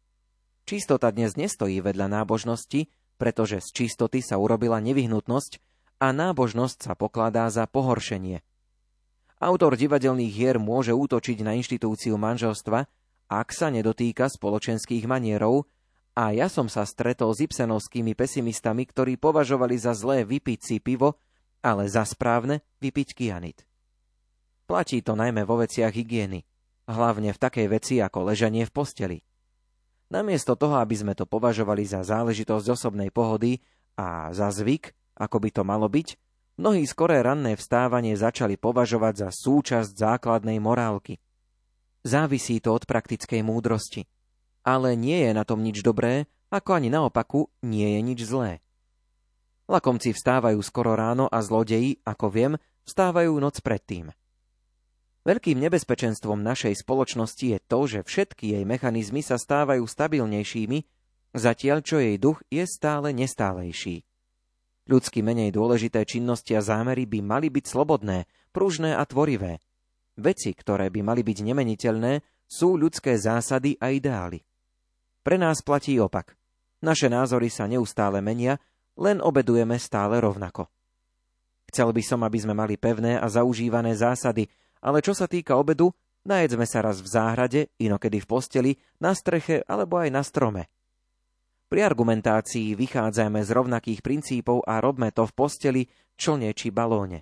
Čistota 0.66 1.14
dnes 1.14 1.38
nestojí 1.38 1.82
vedľa 1.86 2.10
nábožnosti, 2.10 2.90
pretože 3.20 3.60
z 3.60 3.84
čistoty 3.84 4.24
sa 4.24 4.40
urobila 4.40 4.80
nevyhnutnosť 4.80 5.60
a 6.00 6.16
nábožnosť 6.16 6.78
sa 6.88 6.94
pokladá 6.96 7.52
za 7.52 7.68
pohoršenie. 7.68 8.40
Autor 9.44 9.76
divadelných 9.76 10.32
hier 10.32 10.58
môže 10.58 10.96
útočiť 10.96 11.44
na 11.44 11.60
inštitúciu 11.60 12.16
manželstva, 12.16 12.88
ak 13.30 13.48
sa 13.52 13.68
nedotýka 13.70 14.32
spoločenských 14.32 15.04
manierov, 15.06 15.68
a 16.18 16.36
ja 16.36 16.52
som 16.52 16.68
sa 16.68 16.84
stretol 16.84 17.32
s 17.32 17.40
Ibsenovskými 17.48 18.12
pesimistami, 18.12 18.84
ktorí 18.84 19.16
považovali 19.16 19.80
za 19.80 19.96
zlé 19.96 20.28
vypiť 20.28 20.60
si 20.60 20.76
pivo, 20.84 21.16
ale 21.64 21.88
za 21.88 22.04
správne 22.04 22.60
vypiť 22.84 23.16
kianit. 23.16 23.64
Platí 24.68 25.00
to 25.00 25.16
najmä 25.16 25.48
vo 25.48 25.64
veciach 25.64 25.96
hygieny, 25.96 26.44
hlavne 26.92 27.32
v 27.32 27.40
takej 27.40 27.68
veci 27.72 27.96
ako 28.04 28.28
ležanie 28.28 28.68
v 28.68 28.72
posteli. 28.76 29.18
Namiesto 30.10 30.58
toho, 30.58 30.82
aby 30.82 30.98
sme 30.98 31.14
to 31.14 31.30
považovali 31.30 31.86
za 31.86 32.02
záležitosť 32.02 32.66
osobnej 32.74 33.14
pohody 33.14 33.62
a 33.94 34.34
za 34.34 34.50
zvyk, 34.50 34.98
ako 35.14 35.38
by 35.38 35.50
to 35.54 35.62
malo 35.62 35.86
byť, 35.86 36.18
mnohí 36.58 36.82
skoré 36.90 37.22
ranné 37.22 37.54
vstávanie 37.54 38.18
začali 38.18 38.58
považovať 38.58 39.14
za 39.26 39.30
súčasť 39.30 39.94
základnej 39.94 40.58
morálky. 40.58 41.22
Závisí 42.02 42.58
to 42.58 42.74
od 42.74 42.90
praktickej 42.90 43.46
múdrosti. 43.46 44.10
Ale 44.66 44.98
nie 44.98 45.30
je 45.30 45.32
na 45.32 45.46
tom 45.46 45.62
nič 45.62 45.86
dobré, 45.86 46.26
ako 46.50 46.74
ani 46.74 46.90
naopaku 46.90 47.54
nie 47.62 47.96
je 47.96 48.02
nič 48.02 48.20
zlé. 48.26 48.66
Lakomci 49.70 50.18
vstávajú 50.18 50.58
skoro 50.66 50.98
ráno 50.98 51.30
a 51.30 51.46
zlodeji, 51.46 52.02
ako 52.02 52.26
viem, 52.34 52.54
vstávajú 52.90 53.38
noc 53.38 53.62
predtým. 53.62 54.10
Veľkým 55.30 55.62
nebezpečenstvom 55.62 56.42
našej 56.42 56.82
spoločnosti 56.82 57.46
je 57.54 57.60
to, 57.62 57.80
že 57.86 58.00
všetky 58.02 58.58
jej 58.58 58.66
mechanizmy 58.66 59.22
sa 59.22 59.38
stávajú 59.38 59.86
stabilnejšími, 59.86 60.82
zatiaľ 61.38 61.86
čo 61.86 62.02
jej 62.02 62.18
duch 62.18 62.42
je 62.50 62.66
stále 62.66 63.14
nestálejší. 63.14 64.02
Ľudsky 64.90 65.22
menej 65.22 65.54
dôležité 65.54 66.02
činnosti 66.02 66.58
a 66.58 66.66
zámery 66.66 67.06
by 67.06 67.22
mali 67.22 67.54
byť 67.54 67.62
slobodné, 67.62 68.26
pružné 68.50 68.98
a 68.98 69.06
tvorivé. 69.06 69.62
Veci, 70.18 70.50
ktoré 70.50 70.90
by 70.90 71.06
mali 71.06 71.22
byť 71.22 71.38
nemeniteľné, 71.46 72.26
sú 72.50 72.74
ľudské 72.74 73.14
zásady 73.14 73.78
a 73.78 73.94
ideály. 73.94 74.42
Pre 75.22 75.38
nás 75.38 75.62
platí 75.62 76.02
opak. 76.02 76.34
Naše 76.82 77.06
názory 77.06 77.54
sa 77.54 77.70
neustále 77.70 78.18
menia, 78.26 78.58
len 78.98 79.22
obedujeme 79.22 79.78
stále 79.78 80.18
rovnako. 80.26 80.74
Chcel 81.70 81.94
by 81.94 82.02
som, 82.02 82.26
aby 82.26 82.42
sme 82.42 82.58
mali 82.58 82.82
pevné 82.82 83.22
a 83.22 83.30
zaužívané 83.30 83.94
zásady, 83.94 84.50
ale 84.80 85.04
čo 85.04 85.12
sa 85.12 85.28
týka 85.28 85.60
obedu, 85.60 85.92
najedzme 86.28 86.64
sa 86.64 86.84
raz 86.84 87.04
v 87.04 87.08
záhrade, 87.08 87.62
inokedy 87.80 88.24
v 88.24 88.28
posteli, 88.28 88.72
na 89.00 89.16
streche 89.16 89.64
alebo 89.68 90.00
aj 90.00 90.10
na 90.12 90.24
strome. 90.24 90.72
Pri 91.70 91.86
argumentácii 91.86 92.74
vychádzajme 92.74 93.46
z 93.46 93.50
rovnakých 93.54 94.02
princípov 94.02 94.66
a 94.66 94.82
robme 94.82 95.14
to 95.14 95.30
v 95.30 95.36
posteli, 95.38 95.82
člne 96.18 96.50
či 96.58 96.74
balóne. 96.74 97.22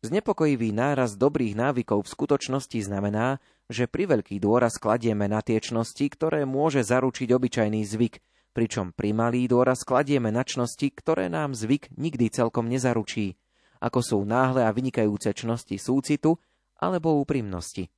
Znepokojivý 0.00 0.72
náraz 0.72 1.14
dobrých 1.14 1.54
návykov 1.54 2.08
v 2.08 2.12
skutočnosti 2.16 2.88
znamená, 2.88 3.36
že 3.68 3.86
pri 3.86 4.08
veľký 4.16 4.40
dôraz 4.40 4.80
kladieme 4.80 5.28
na 5.28 5.44
tie 5.44 5.60
čnosti, 5.60 6.08
ktoré 6.08 6.48
môže 6.48 6.82
zaručiť 6.82 7.28
obyčajný 7.30 7.84
zvyk, 7.84 8.18
pričom 8.56 8.96
pri 8.96 9.12
malý 9.12 9.46
dôraz 9.46 9.84
kladieme 9.84 10.32
na 10.32 10.42
čnosti, 10.42 10.88
ktoré 10.90 11.28
nám 11.28 11.54
zvyk 11.54 11.92
nikdy 11.94 12.32
celkom 12.32 12.66
nezaručí– 12.66 13.36
ako 13.80 14.00
sú 14.04 14.18
náhle 14.28 14.62
a 14.62 14.70
vynikajúce 14.70 15.32
čnosti 15.32 15.74
súcitu 15.80 16.36
alebo 16.76 17.16
úprimnosti. 17.18 17.88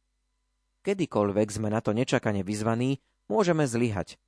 Kedykoľvek 0.82 1.48
sme 1.50 1.68
na 1.70 1.78
to 1.78 1.94
nečakane 1.94 2.42
vyzvaní, 2.42 3.02
môžeme 3.30 3.66
zlyhať. 3.66 4.18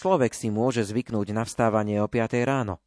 Človek 0.00 0.32
si 0.36 0.52
môže 0.52 0.84
zvyknúť 0.84 1.32
na 1.32 1.48
vstávanie 1.48 2.00
o 2.00 2.08
5 2.08 2.36
ráno. 2.44 2.80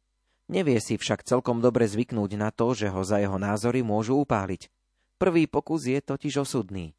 Nevie 0.50 0.78
si 0.82 0.98
však 0.98 1.26
celkom 1.26 1.62
dobre 1.62 1.86
zvyknúť 1.86 2.34
na 2.38 2.50
to, 2.50 2.74
že 2.74 2.90
ho 2.90 3.02
za 3.06 3.22
jeho 3.22 3.38
názory 3.38 3.80
môžu 3.86 4.18
upáliť. 4.22 4.70
Prvý 5.18 5.46
pokus 5.46 5.86
je 5.86 6.02
totiž 6.02 6.42
osudný. 6.42 6.98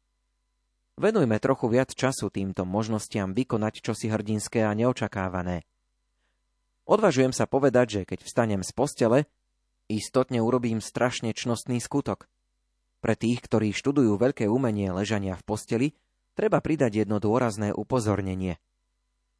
Venujme 0.94 1.36
trochu 1.42 1.66
viac 1.66 1.90
času 1.90 2.30
týmto 2.30 2.62
možnostiam 2.62 3.34
vykonať 3.34 3.82
čosi 3.82 4.06
hrdinské 4.08 4.62
a 4.62 4.72
neočakávané. 4.72 5.66
Odvažujem 6.86 7.34
sa 7.34 7.50
povedať, 7.50 7.86
že 7.90 8.00
keď 8.06 8.18
vstanem 8.22 8.62
z 8.62 8.70
postele, 8.70 9.18
Istotne 9.84 10.40
urobím 10.40 10.80
strašne 10.80 11.36
čnostný 11.36 11.76
skutok. 11.76 12.24
Pre 13.04 13.12
tých, 13.12 13.44
ktorí 13.44 13.76
študujú 13.76 14.16
veľké 14.16 14.48
umenie 14.48 14.88
ležania 14.88 15.36
v 15.36 15.44
posteli, 15.44 15.88
treba 16.32 16.64
pridať 16.64 17.04
jedno 17.04 17.20
dôrazné 17.20 17.76
upozornenie. 17.76 18.56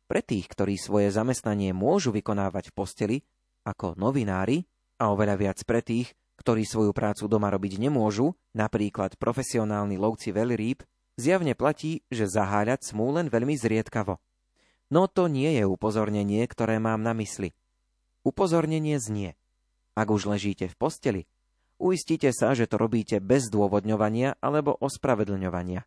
Pre 0.04 0.20
tých, 0.20 0.44
ktorí 0.52 0.76
svoje 0.76 1.08
zamestnanie 1.08 1.72
môžu 1.72 2.12
vykonávať 2.12 2.68
v 2.68 2.76
posteli, 2.76 3.16
ako 3.64 3.96
novinári 3.96 4.68
a 5.00 5.08
oveľa 5.08 5.36
viac 5.40 5.58
pre 5.64 5.80
tých, 5.80 6.12
ktorí 6.36 6.68
svoju 6.68 6.92
prácu 6.92 7.24
doma 7.24 7.48
robiť 7.48 7.80
nemôžu, 7.80 8.36
napríklad 8.52 9.16
profesionálni 9.16 9.96
lovci 9.96 10.28
veľrýb, 10.28 10.84
zjavne 11.16 11.56
platí, 11.56 12.04
že 12.12 12.28
zaháľať 12.28 12.84
smú 12.84 13.16
len 13.16 13.32
veľmi 13.32 13.56
zriedkavo. 13.56 14.20
No 14.92 15.08
to 15.08 15.32
nie 15.32 15.56
je 15.56 15.64
upozornenie, 15.64 16.44
ktoré 16.44 16.76
mám 16.76 17.00
na 17.00 17.16
mysli. 17.16 17.56
Upozornenie 18.28 19.00
znie. 19.00 19.40
Ak 19.94 20.10
už 20.10 20.26
ležíte 20.26 20.66
v 20.66 20.74
posteli, 20.74 21.22
uistite 21.78 22.30
sa, 22.34 22.54
že 22.54 22.66
to 22.66 22.78
robíte 22.78 23.22
bez 23.22 23.46
dôvodňovania 23.50 24.38
alebo 24.42 24.74
ospravedlňovania. 24.78 25.86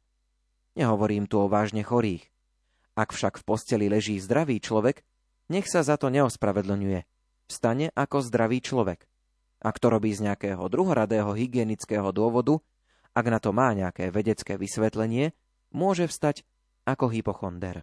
Nehovorím 0.80 1.28
tu 1.28 1.44
o 1.44 1.52
vážne 1.52 1.84
chorých. 1.84 2.32
Ak 2.98 3.14
však 3.14 3.38
v 3.38 3.44
posteli 3.44 3.86
leží 3.92 4.18
zdravý 4.18 4.64
človek, 4.64 5.04
nech 5.52 5.68
sa 5.68 5.84
za 5.84 6.00
to 6.00 6.08
neospravedlňuje. 6.08 7.04
Vstane 7.48 7.92
ako 7.96 8.24
zdravý 8.24 8.60
človek. 8.64 9.08
Ak 9.58 9.82
to 9.82 9.90
robí 9.90 10.14
z 10.14 10.30
nejakého 10.30 10.62
druhoradého 10.70 11.34
hygienického 11.34 12.14
dôvodu, 12.14 12.62
ak 13.18 13.26
na 13.26 13.40
to 13.42 13.50
má 13.50 13.74
nejaké 13.74 14.14
vedecké 14.14 14.56
vysvetlenie, 14.62 15.34
môže 15.74 16.06
vstať 16.06 16.46
ako 16.86 17.10
hypochonder. 17.10 17.82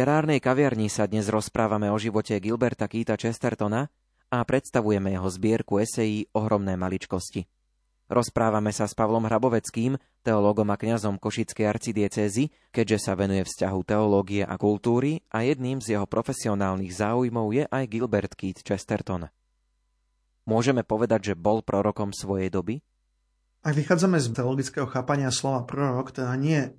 Literárnej 0.00 0.40
kaviarni 0.40 0.88
sa 0.88 1.04
dnes 1.04 1.28
rozprávame 1.28 1.92
o 1.92 1.98
živote 2.00 2.32
Gilberta 2.40 2.88
Keita 2.88 3.20
Chestertona 3.20 3.84
a 4.32 4.40
predstavujeme 4.48 5.12
jeho 5.12 5.28
zbierku 5.28 5.76
esejí 5.76 6.24
Ohromné 6.32 6.72
maličkosti. 6.72 7.44
Rozprávame 8.08 8.72
sa 8.72 8.88
s 8.88 8.96
Pavlom 8.96 9.28
Hraboveckým, 9.28 10.00
teológom 10.24 10.72
a 10.72 10.80
kňazom 10.80 11.20
Košickej 11.20 11.68
arcidiecézy, 11.68 12.48
keďže 12.72 12.96
sa 12.96 13.12
venuje 13.12 13.44
vzťahu 13.44 13.80
teológie 13.84 14.40
a 14.40 14.56
kultúry 14.56 15.20
a 15.28 15.44
jedným 15.44 15.84
z 15.84 16.00
jeho 16.00 16.08
profesionálnych 16.08 16.96
záujmov 16.96 17.52
je 17.52 17.64
aj 17.68 17.84
Gilbert 17.92 18.32
Keith 18.40 18.64
Chesterton. 18.64 19.28
Môžeme 20.48 20.80
povedať, 20.80 21.28
že 21.28 21.34
bol 21.36 21.60
prorokom 21.60 22.16
svojej 22.16 22.48
doby? 22.48 22.80
Ak 23.60 23.76
vychádzame 23.76 24.16
z 24.16 24.32
teologického 24.32 24.88
chápania 24.88 25.28
slova 25.28 25.68
prorok, 25.68 26.08
teda 26.16 26.32
nie 26.40 26.72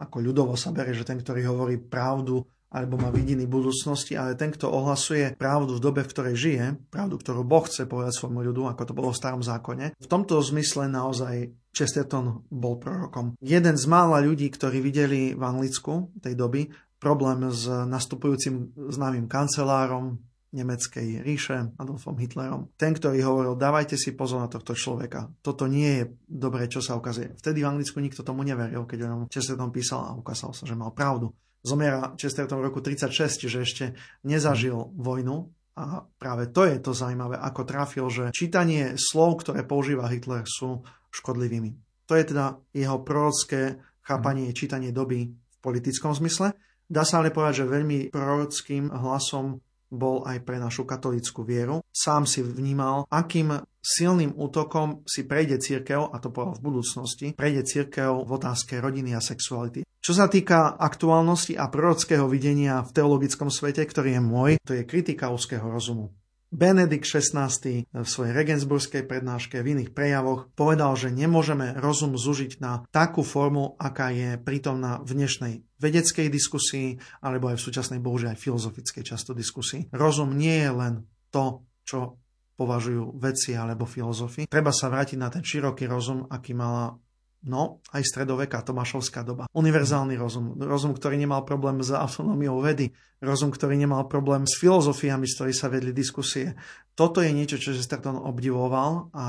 ako 0.00 0.24
ľudovo 0.24 0.56
sa 0.56 0.72
berie, 0.72 0.96
že 0.96 1.04
ten, 1.04 1.20
ktorý 1.20 1.52
hovorí 1.52 1.76
pravdu 1.76 2.48
alebo 2.72 2.96
má 2.96 3.12
vidiny 3.12 3.44
budúcnosti, 3.44 4.16
ale 4.16 4.32
ten, 4.32 4.48
kto 4.48 4.72
ohlasuje 4.72 5.36
pravdu 5.36 5.76
v 5.76 5.84
dobe, 5.84 6.00
v 6.00 6.10
ktorej 6.10 6.34
žije, 6.40 6.64
pravdu, 6.88 7.20
ktorú 7.20 7.44
Boh 7.44 7.68
chce 7.68 7.84
povedať 7.84 8.16
svojmu 8.16 8.40
ľudu, 8.48 8.72
ako 8.72 8.82
to 8.88 8.96
bolo 8.96 9.12
v 9.12 9.20
starom 9.20 9.44
zákone. 9.44 9.92
V 10.00 10.08
tomto 10.08 10.40
zmysle 10.40 10.88
naozaj 10.88 11.52
Chesterton 11.76 12.48
bol 12.48 12.80
prorokom. 12.80 13.36
Jeden 13.44 13.76
z 13.76 13.84
mála 13.84 14.24
ľudí, 14.24 14.48
ktorí 14.48 14.80
videli 14.80 15.36
v 15.36 15.42
Anglicku 15.44 16.16
tej 16.24 16.32
doby 16.32 16.72
problém 16.96 17.44
s 17.52 17.68
nastupujúcim 17.68 18.72
známym 18.88 19.28
kancelárom, 19.28 20.22
nemeckej 20.52 21.24
ríše 21.24 21.72
Adolfom 21.80 22.14
Hitlerom. 22.20 22.68
Ten, 22.76 22.92
ktorý 22.92 23.24
hovoril, 23.24 23.56
dávajte 23.56 23.96
si 23.96 24.12
pozor 24.12 24.44
na 24.44 24.52
tohto 24.52 24.76
človeka. 24.76 25.32
Toto 25.40 25.64
nie 25.64 25.90
je 25.98 26.04
dobré, 26.28 26.68
čo 26.68 26.84
sa 26.84 26.94
ukazuje. 26.94 27.32
Vtedy 27.40 27.64
v 27.64 27.72
Anglicku 27.72 27.98
nikto 27.98 28.20
tomu 28.20 28.44
neveril, 28.44 28.84
keď 28.84 28.98
on 29.08 29.32
Chesterton 29.32 29.72
písal 29.72 30.12
a 30.12 30.16
ukázal 30.16 30.52
sa, 30.52 30.68
že 30.68 30.76
mal 30.76 30.92
pravdu. 30.92 31.32
Zomiera 31.62 32.18
Chesterton 32.18 32.58
v 32.58 32.66
roku 32.68 32.82
36, 32.82 33.46
čiže 33.46 33.58
ešte 33.62 33.84
nezažil 34.26 34.74
vojnu 34.98 35.50
a 35.78 36.04
práve 36.20 36.52
to 36.52 36.68
je 36.68 36.76
to 36.82 36.92
zaujímavé, 36.92 37.40
ako 37.40 37.62
trafil, 37.64 38.06
že 38.12 38.34
čítanie 38.34 38.98
slov, 39.00 39.40
ktoré 39.40 39.64
používa 39.64 40.10
Hitler, 40.10 40.44
sú 40.44 40.84
škodlivými. 41.14 41.72
To 42.10 42.18
je 42.18 42.24
teda 42.28 42.60
jeho 42.76 43.00
prorocké 43.00 43.80
chápanie, 44.04 44.52
čítanie 44.52 44.92
doby 44.92 45.32
v 45.32 45.56
politickom 45.64 46.12
zmysle. 46.12 46.52
Dá 46.92 47.08
sa 47.08 47.24
ale 47.24 47.32
povedať, 47.32 47.64
že 47.64 47.72
veľmi 47.72 48.12
prorockým 48.12 48.92
hlasom 48.92 49.64
bol 49.92 50.24
aj 50.24 50.44
pre 50.44 50.56
našu 50.56 50.88
katolickú 50.88 51.44
vieru. 51.44 51.84
Sám 51.92 52.24
si 52.24 52.40
vnímal, 52.40 53.04
akým 53.12 53.60
silným 53.80 54.32
útokom 54.36 55.04
si 55.04 55.28
prejde 55.28 55.60
církev, 55.60 56.08
a 56.08 56.16
to 56.16 56.32
povedal 56.32 56.56
v 56.60 56.64
budúcnosti, 56.64 57.26
prejde 57.36 57.64
církev 57.68 58.24
v 58.24 58.30
otázke 58.32 58.80
rodiny 58.80 59.12
a 59.12 59.20
sexuality. 59.20 59.84
Čo 60.02 60.18
sa 60.18 60.26
týka 60.26 60.74
aktuálnosti 60.82 61.54
a 61.54 61.70
prorockého 61.70 62.26
videnia 62.26 62.82
v 62.82 62.90
teologickom 62.90 63.54
svete, 63.54 63.86
ktorý 63.86 64.18
je 64.18 64.22
môj, 64.22 64.50
to 64.66 64.74
je 64.74 64.82
kritika 64.82 65.30
úzkeho 65.30 65.62
rozumu. 65.62 66.10
Benedikt 66.50 67.06
XVI 67.06 67.48
v 67.86 68.04
svojej 68.10 68.34
regensburskej 68.34 69.06
prednáške 69.06 69.62
v 69.62 69.78
iných 69.78 69.94
prejavoch 69.94 70.50
povedal, 70.58 70.98
že 70.98 71.14
nemôžeme 71.14 71.78
rozum 71.78 72.18
zužiť 72.18 72.58
na 72.58 72.82
takú 72.90 73.22
formu, 73.22 73.78
aká 73.78 74.10
je 74.10 74.42
prítomná 74.42 74.98
v 75.06 75.22
dnešnej 75.22 75.54
vedeckej 75.78 76.28
diskusii, 76.34 76.98
alebo 77.22 77.54
aj 77.54 77.62
v 77.62 77.64
súčasnej, 77.70 78.02
bohužiaľ 78.02 78.34
aj 78.34 78.42
filozofickej 78.42 79.06
často 79.06 79.38
diskusii. 79.38 79.94
Rozum 79.94 80.34
nie 80.34 80.66
je 80.66 80.70
len 80.74 80.94
to, 81.30 81.62
čo 81.86 82.18
považujú 82.58 83.22
vedci 83.22 83.54
alebo 83.54 83.86
filozofi. 83.86 84.50
Treba 84.50 84.74
sa 84.74 84.90
vrátiť 84.90 85.16
na 85.16 85.30
ten 85.30 85.46
široký 85.46 85.86
rozum, 85.86 86.26
aký 86.26 86.58
mala 86.58 86.98
No, 87.42 87.82
aj 87.90 88.06
stredoveká 88.06 88.62
Tomášovská 88.62 89.26
doba. 89.26 89.50
Univerzálny 89.50 90.14
rozum. 90.14 90.54
Rozum, 90.62 90.94
ktorý 90.94 91.18
nemal 91.18 91.42
problém 91.42 91.82
s 91.82 91.90
autonómiou 91.90 92.62
vedy. 92.62 92.94
Rozum, 93.18 93.50
ktorý 93.50 93.74
nemal 93.74 94.06
problém 94.06 94.46
s 94.46 94.54
filozofiami, 94.62 95.26
z 95.26 95.34
ktorých 95.34 95.58
sa 95.58 95.66
vedli 95.66 95.90
diskusie. 95.90 96.54
Toto 96.94 97.18
je 97.18 97.34
niečo, 97.34 97.58
čo 97.58 97.74
Chesterton 97.74 98.14
obdivoval 98.14 99.10
a 99.10 99.26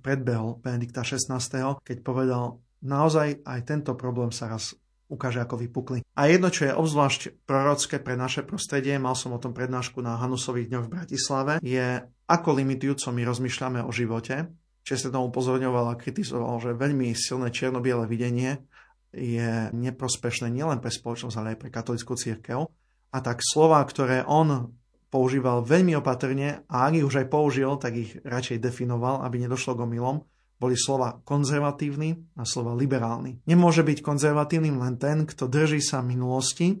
predbehol 0.00 0.56
Benedikta 0.64 1.04
XVI, 1.04 1.76
keď 1.84 1.96
povedal, 2.00 2.64
naozaj 2.80 3.44
aj 3.44 3.60
tento 3.68 3.92
problém 3.92 4.32
sa 4.32 4.48
raz 4.48 4.72
ukáže 5.10 5.42
ako 5.42 5.58
vypukli. 5.58 5.98
A 6.14 6.30
jedno, 6.30 6.48
čo 6.54 6.70
je 6.70 6.76
obzvlášť 6.78 7.42
prorocké 7.42 7.98
pre 7.98 8.14
naše 8.14 8.46
prostredie, 8.46 8.94
mal 8.96 9.18
som 9.18 9.34
o 9.34 9.42
tom 9.42 9.50
prednášku 9.50 9.98
na 9.98 10.16
Hanusových 10.16 10.70
dňoch 10.70 10.86
v 10.86 10.94
Bratislave, 10.94 11.52
je 11.60 12.06
ako 12.30 12.48
limitujúco 12.54 13.10
my 13.10 13.26
rozmýšľame 13.26 13.82
o 13.82 13.90
živote, 13.90 14.46
tomu 14.84 15.30
upozorňoval 15.30 15.92
a 15.92 15.98
kritizoval, 16.00 16.58
že 16.58 16.76
veľmi 16.76 17.12
silné 17.14 17.52
čierno-biele 17.52 18.08
videnie 18.08 18.64
je 19.10 19.70
neprospešné 19.74 20.50
nielen 20.50 20.78
pre 20.78 20.90
spoločnosť, 20.90 21.36
ale 21.38 21.48
aj 21.54 21.58
pre 21.58 21.70
katolickú 21.70 22.14
církev. 22.14 22.66
A 23.10 23.18
tak 23.18 23.42
slova, 23.42 23.82
ktoré 23.82 24.22
on 24.22 24.70
používal 25.10 25.66
veľmi 25.66 25.98
opatrne 25.98 26.62
a 26.70 26.86
ak 26.86 27.02
ich 27.02 27.06
už 27.06 27.26
aj 27.26 27.26
použil, 27.26 27.74
tak 27.82 27.98
ich 27.98 28.14
radšej 28.22 28.62
definoval, 28.62 29.26
aby 29.26 29.42
nedošlo 29.42 29.74
k 29.74 29.82
omylom, 29.82 30.22
boli 30.60 30.78
slova 30.78 31.18
konzervatívny 31.26 32.38
a 32.38 32.46
slova 32.46 32.76
liberálny. 32.78 33.42
Nemôže 33.48 33.82
byť 33.82 33.98
konzervatívnym 34.04 34.78
len 34.78 34.94
ten, 35.00 35.26
kto 35.26 35.50
drží 35.50 35.82
sa 35.82 36.04
minulosti, 36.04 36.78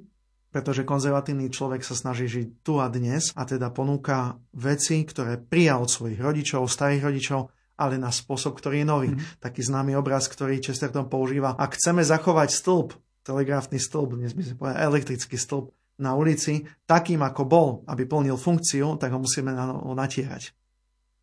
pretože 0.50 0.86
konzervatívny 0.86 1.50
človek 1.50 1.82
sa 1.82 1.96
snaží 1.96 2.28
žiť 2.28 2.62
tu 2.62 2.78
a 2.78 2.90
dnes 2.92 3.34
a 3.34 3.42
teda 3.46 3.72
ponúka 3.72 4.38
veci, 4.54 5.02
ktoré 5.02 5.40
prijal 5.40 5.86
od 5.86 5.90
svojich 5.90 6.20
rodičov, 6.20 6.70
starých 6.70 7.02
rodičov 7.06 7.40
ale 7.80 7.96
na 7.96 8.12
spôsob, 8.12 8.60
ktorý 8.60 8.84
je 8.84 8.86
nový. 8.86 9.08
Mm-hmm. 9.16 9.40
Taký 9.40 9.60
známy 9.64 9.96
obraz, 9.96 10.28
ktorý 10.28 10.60
Chesterton 10.60 11.08
používa. 11.08 11.56
Ak 11.56 11.80
chceme 11.80 12.04
zachovať 12.04 12.52
stĺp, 12.52 12.92
telegrafný 13.24 13.80
stĺp, 13.80 14.20
dnes 14.20 14.36
by 14.36 14.42
sme 14.44 14.54
povedali 14.60 14.84
elektrický 14.84 15.40
stĺp 15.40 15.72
na 16.00 16.12
ulici, 16.12 16.68
takým 16.84 17.24
ako 17.24 17.42
bol, 17.48 17.68
aby 17.88 18.04
plnil 18.04 18.36
funkciu, 18.36 19.00
tak 19.00 19.16
ho 19.16 19.20
musíme 19.20 19.52
na 19.56 19.64
novo 19.64 19.96
natierať. 19.96 20.52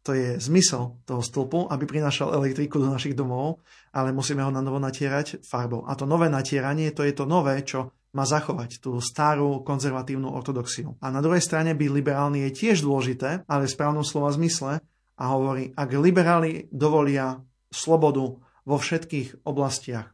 To 0.05 0.15
je 0.15 0.39
zmysel 0.39 1.03
toho 1.03 1.19
stĺpu, 1.19 1.67
aby 1.67 1.83
prinášal 1.83 2.31
elektriku 2.31 2.79
do 2.79 2.87
našich 2.87 3.11
domov, 3.11 3.59
ale 3.91 4.15
musíme 4.15 4.39
ho 4.39 4.47
na 4.47 4.63
novo 4.63 4.79
natierať 4.79 5.43
farbou. 5.43 5.83
A 5.83 5.99
to 5.99 6.07
nové 6.07 6.31
natieranie, 6.31 6.95
to 6.95 7.03
je 7.03 7.11
to 7.11 7.27
nové, 7.27 7.59
čo 7.67 7.91
má 8.15 8.23
zachovať 8.23 8.79
tú 8.79 9.03
starú 9.03 9.67
konzervatívnu 9.67 10.31
ortodoxiu. 10.31 10.95
A 11.03 11.11
na 11.11 11.19
druhej 11.19 11.43
strane 11.43 11.75
byť 11.75 11.89
liberálny 11.91 12.47
je 12.47 12.55
tiež 12.55 12.87
dôležité, 12.87 13.43
ale 13.51 13.67
v 13.67 13.73
správnom 13.75 14.07
slova 14.07 14.31
zmysle, 14.31 14.79
a 15.17 15.23
hovorí, 15.33 15.73
ak 15.73 15.89
liberáli 15.97 16.69
dovolia 16.69 17.41
slobodu 17.73 18.37
vo 18.39 18.77
všetkých 18.77 19.43
oblastiach, 19.49 20.13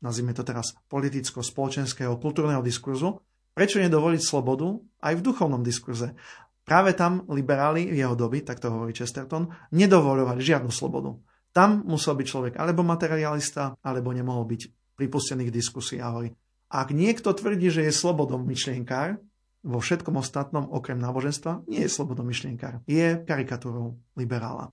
nazvime 0.00 0.32
to 0.32 0.40
teraz 0.42 0.72
politicko-spoločenského 0.88 2.16
kultúrneho 2.16 2.64
diskurzu, 2.64 3.20
prečo 3.52 3.78
nedovoliť 3.78 4.22
slobodu 4.24 4.80
aj 5.04 5.12
v 5.20 5.24
duchovnom 5.24 5.60
diskurze? 5.60 6.16
Práve 6.64 6.96
tam 6.96 7.26
liberáli 7.28 7.90
jeho 7.90 8.14
doby, 8.14 8.46
tak 8.46 8.62
to 8.62 8.70
hovorí 8.70 8.94
Chesterton, 8.94 9.50
nedovolovali 9.74 10.40
žiadnu 10.40 10.70
slobodu. 10.70 11.18
Tam 11.50 11.82
musel 11.82 12.14
byť 12.14 12.26
človek 12.30 12.54
alebo 12.56 12.86
materialista, 12.86 13.74
alebo 13.82 14.14
nemohol 14.14 14.46
byť 14.46 14.94
pripustený 14.94 15.50
k 15.50 15.54
a 15.98 16.06
hovorí, 16.12 16.30
ak 16.70 16.94
niekto 16.94 17.34
tvrdí, 17.34 17.66
že 17.66 17.82
je 17.82 17.90
slobodom 17.90 18.46
myšlienkár, 18.46 19.18
vo 19.60 19.78
všetkom 19.80 20.16
ostatnom, 20.16 20.68
okrem 20.72 20.96
náboženstva, 20.96 21.68
nie 21.68 21.84
je 21.84 21.92
myšlienkár. 22.00 22.80
Je 22.88 23.20
karikatúrou 23.24 24.00
liberála. 24.16 24.72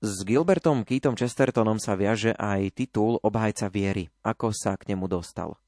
S 0.00 0.24
Gilbertom 0.24 0.80
Keatom 0.80 1.12
Chestertonom 1.12 1.76
sa 1.76 1.92
viaže 1.92 2.32
aj 2.32 2.72
titul 2.72 3.20
obhajca 3.20 3.68
viery. 3.68 4.08
Ako 4.24 4.48
sa 4.56 4.72
k 4.80 4.92
nemu 4.92 5.04
dostal? 5.04 5.60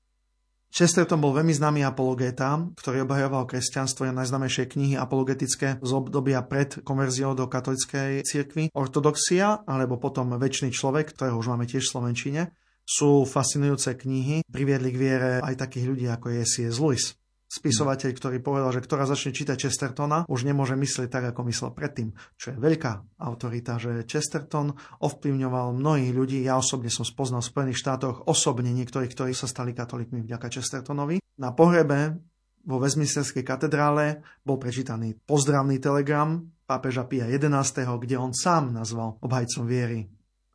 Chesterton 0.72 1.20
bol 1.20 1.36
veľmi 1.36 1.52
známy 1.52 1.84
apologéta, 1.84 2.56
ktorý 2.80 3.04
obhajoval 3.04 3.44
kresťanstvo 3.44 4.08
a 4.08 4.16
najznámejšie 4.16 4.72
knihy 4.72 4.96
apologetické 4.96 5.76
z 5.76 5.90
obdobia 5.92 6.40
pred 6.48 6.80
konverziou 6.80 7.36
do 7.36 7.44
katolickej 7.44 8.24
cirkvi. 8.24 8.72
Ortodoxia, 8.72 9.68
alebo 9.68 10.00
potom 10.00 10.32
Večný 10.40 10.72
človek, 10.72 11.12
ktorého 11.12 11.36
už 11.36 11.52
máme 11.52 11.68
tiež 11.68 11.84
v 11.84 11.92
Slovenčine, 11.92 12.42
sú 12.88 13.28
fascinujúce 13.28 14.00
knihy, 14.00 14.48
priviedli 14.48 14.96
k 14.96 14.96
viere 14.96 15.32
aj 15.44 15.60
takých 15.60 15.92
ľudí 15.92 16.06
ako 16.08 16.40
je 16.40 16.42
C.S. 16.48 16.80
Lewis 16.80 17.20
spisovateľ, 17.52 18.16
ktorý 18.16 18.36
povedal, 18.40 18.72
že 18.72 18.80
ktorá 18.80 19.04
začne 19.04 19.36
čítať 19.36 19.68
Chestertona, 19.68 20.24
už 20.24 20.48
nemôže 20.48 20.72
myslieť 20.72 21.12
tak, 21.12 21.36
ako 21.36 21.44
myslel 21.52 21.76
predtým, 21.76 22.16
čo 22.40 22.56
je 22.56 22.56
veľká 22.56 23.20
autorita, 23.20 23.76
že 23.76 24.08
Chesterton 24.08 24.72
ovplyvňoval 25.04 25.76
mnohých 25.76 26.12
ľudí. 26.16 26.40
Ja 26.40 26.56
osobne 26.56 26.88
som 26.88 27.04
spoznal 27.04 27.44
v 27.44 27.52
Spojených 27.52 27.80
štátoch 27.84 28.24
osobne 28.24 28.72
niektorých, 28.72 29.12
ktorí 29.12 29.36
sa 29.36 29.44
stali 29.44 29.76
katolíkmi 29.76 30.24
vďaka 30.24 30.48
Chestertonovi. 30.48 31.20
Na 31.36 31.52
pohrebe 31.52 32.16
vo 32.64 32.80
Westminsterskej 32.80 33.44
katedrále 33.44 34.24
bol 34.40 34.56
prečítaný 34.56 35.20
pozdravný 35.28 35.76
telegram 35.76 36.40
pápeža 36.64 37.04
Pia 37.04 37.28
XI, 37.28 37.84
kde 38.00 38.16
on 38.16 38.32
sám 38.32 38.72
nazval 38.72 39.20
obhajcom 39.20 39.68
viery 39.68 40.08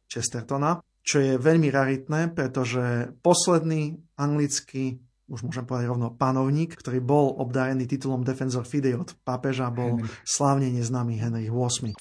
Chestertona, 0.10 0.82
čo 1.06 1.22
je 1.22 1.38
veľmi 1.38 1.70
raritné, 1.70 2.34
pretože 2.34 3.14
posledný 3.22 3.96
anglický 4.18 5.07
už 5.28 5.44
môžem 5.44 5.68
povedať 5.68 5.92
rovno 5.92 6.16
panovník, 6.16 6.76
ktorý 6.80 7.04
bol 7.04 7.36
obdarený 7.36 7.84
titulom 7.84 8.24
Defensor 8.24 8.64
Fidei 8.64 8.96
od 8.96 9.12
pápeža, 9.28 9.68
bol 9.68 10.00
slávne 10.24 10.72
neznámy 10.72 11.20
Henry 11.20 11.52
VIII. 11.52 11.92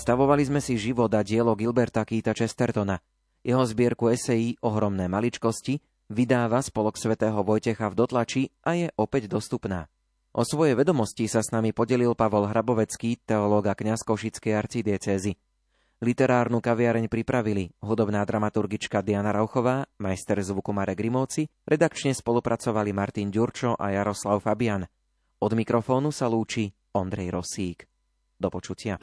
Predstavovali 0.00 0.48
sme 0.48 0.64
si 0.64 0.80
život 0.80 1.12
a 1.12 1.20
dielo 1.20 1.52
Gilberta 1.52 2.08
Keita 2.08 2.32
Chestertona. 2.32 3.04
Jeho 3.44 3.60
zbierku 3.60 4.08
esejí 4.08 4.56
Ohromné 4.64 5.12
maličkosti 5.12 5.76
vydáva 6.08 6.64
spolok 6.64 6.96
svätého 6.96 7.36
Vojtecha 7.44 7.84
v 7.92 8.00
dotlači 8.00 8.42
a 8.64 8.80
je 8.80 8.88
opäť 8.96 9.28
dostupná. 9.28 9.92
O 10.32 10.40
svoje 10.40 10.72
vedomosti 10.72 11.28
sa 11.28 11.44
s 11.44 11.52
nami 11.52 11.76
podelil 11.76 12.16
Pavol 12.16 12.48
Hrabovecký, 12.48 13.20
teológ 13.28 13.68
a 13.68 13.76
kňaz 13.76 14.00
Košickej 14.08 14.56
arcidiecézy. 14.56 15.36
Literárnu 16.00 16.64
kaviareň 16.64 17.04
pripravili 17.12 17.68
hudobná 17.84 18.24
dramaturgička 18.24 19.04
Diana 19.04 19.36
Rauchová, 19.36 19.84
majster 20.00 20.40
zvuku 20.40 20.72
Marek 20.72 20.96
Grimovci, 20.96 21.44
redakčne 21.68 22.16
spolupracovali 22.16 22.88
Martin 22.96 23.28
Ďurčo 23.28 23.76
a 23.76 23.92
Jaroslav 23.92 24.40
Fabian. 24.40 24.80
Od 25.44 25.52
mikrofónu 25.52 26.08
sa 26.08 26.24
lúči 26.24 26.72
Ondrej 26.96 27.36
Rosík. 27.36 27.89
Do 28.40 28.50
počutia. 28.50 28.98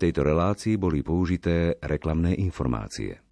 Tejto 0.00 0.24
relácii 0.24 0.80
boli 0.80 1.04
použité 1.04 1.76
reklamné 1.84 2.32
informácie. 2.40 3.29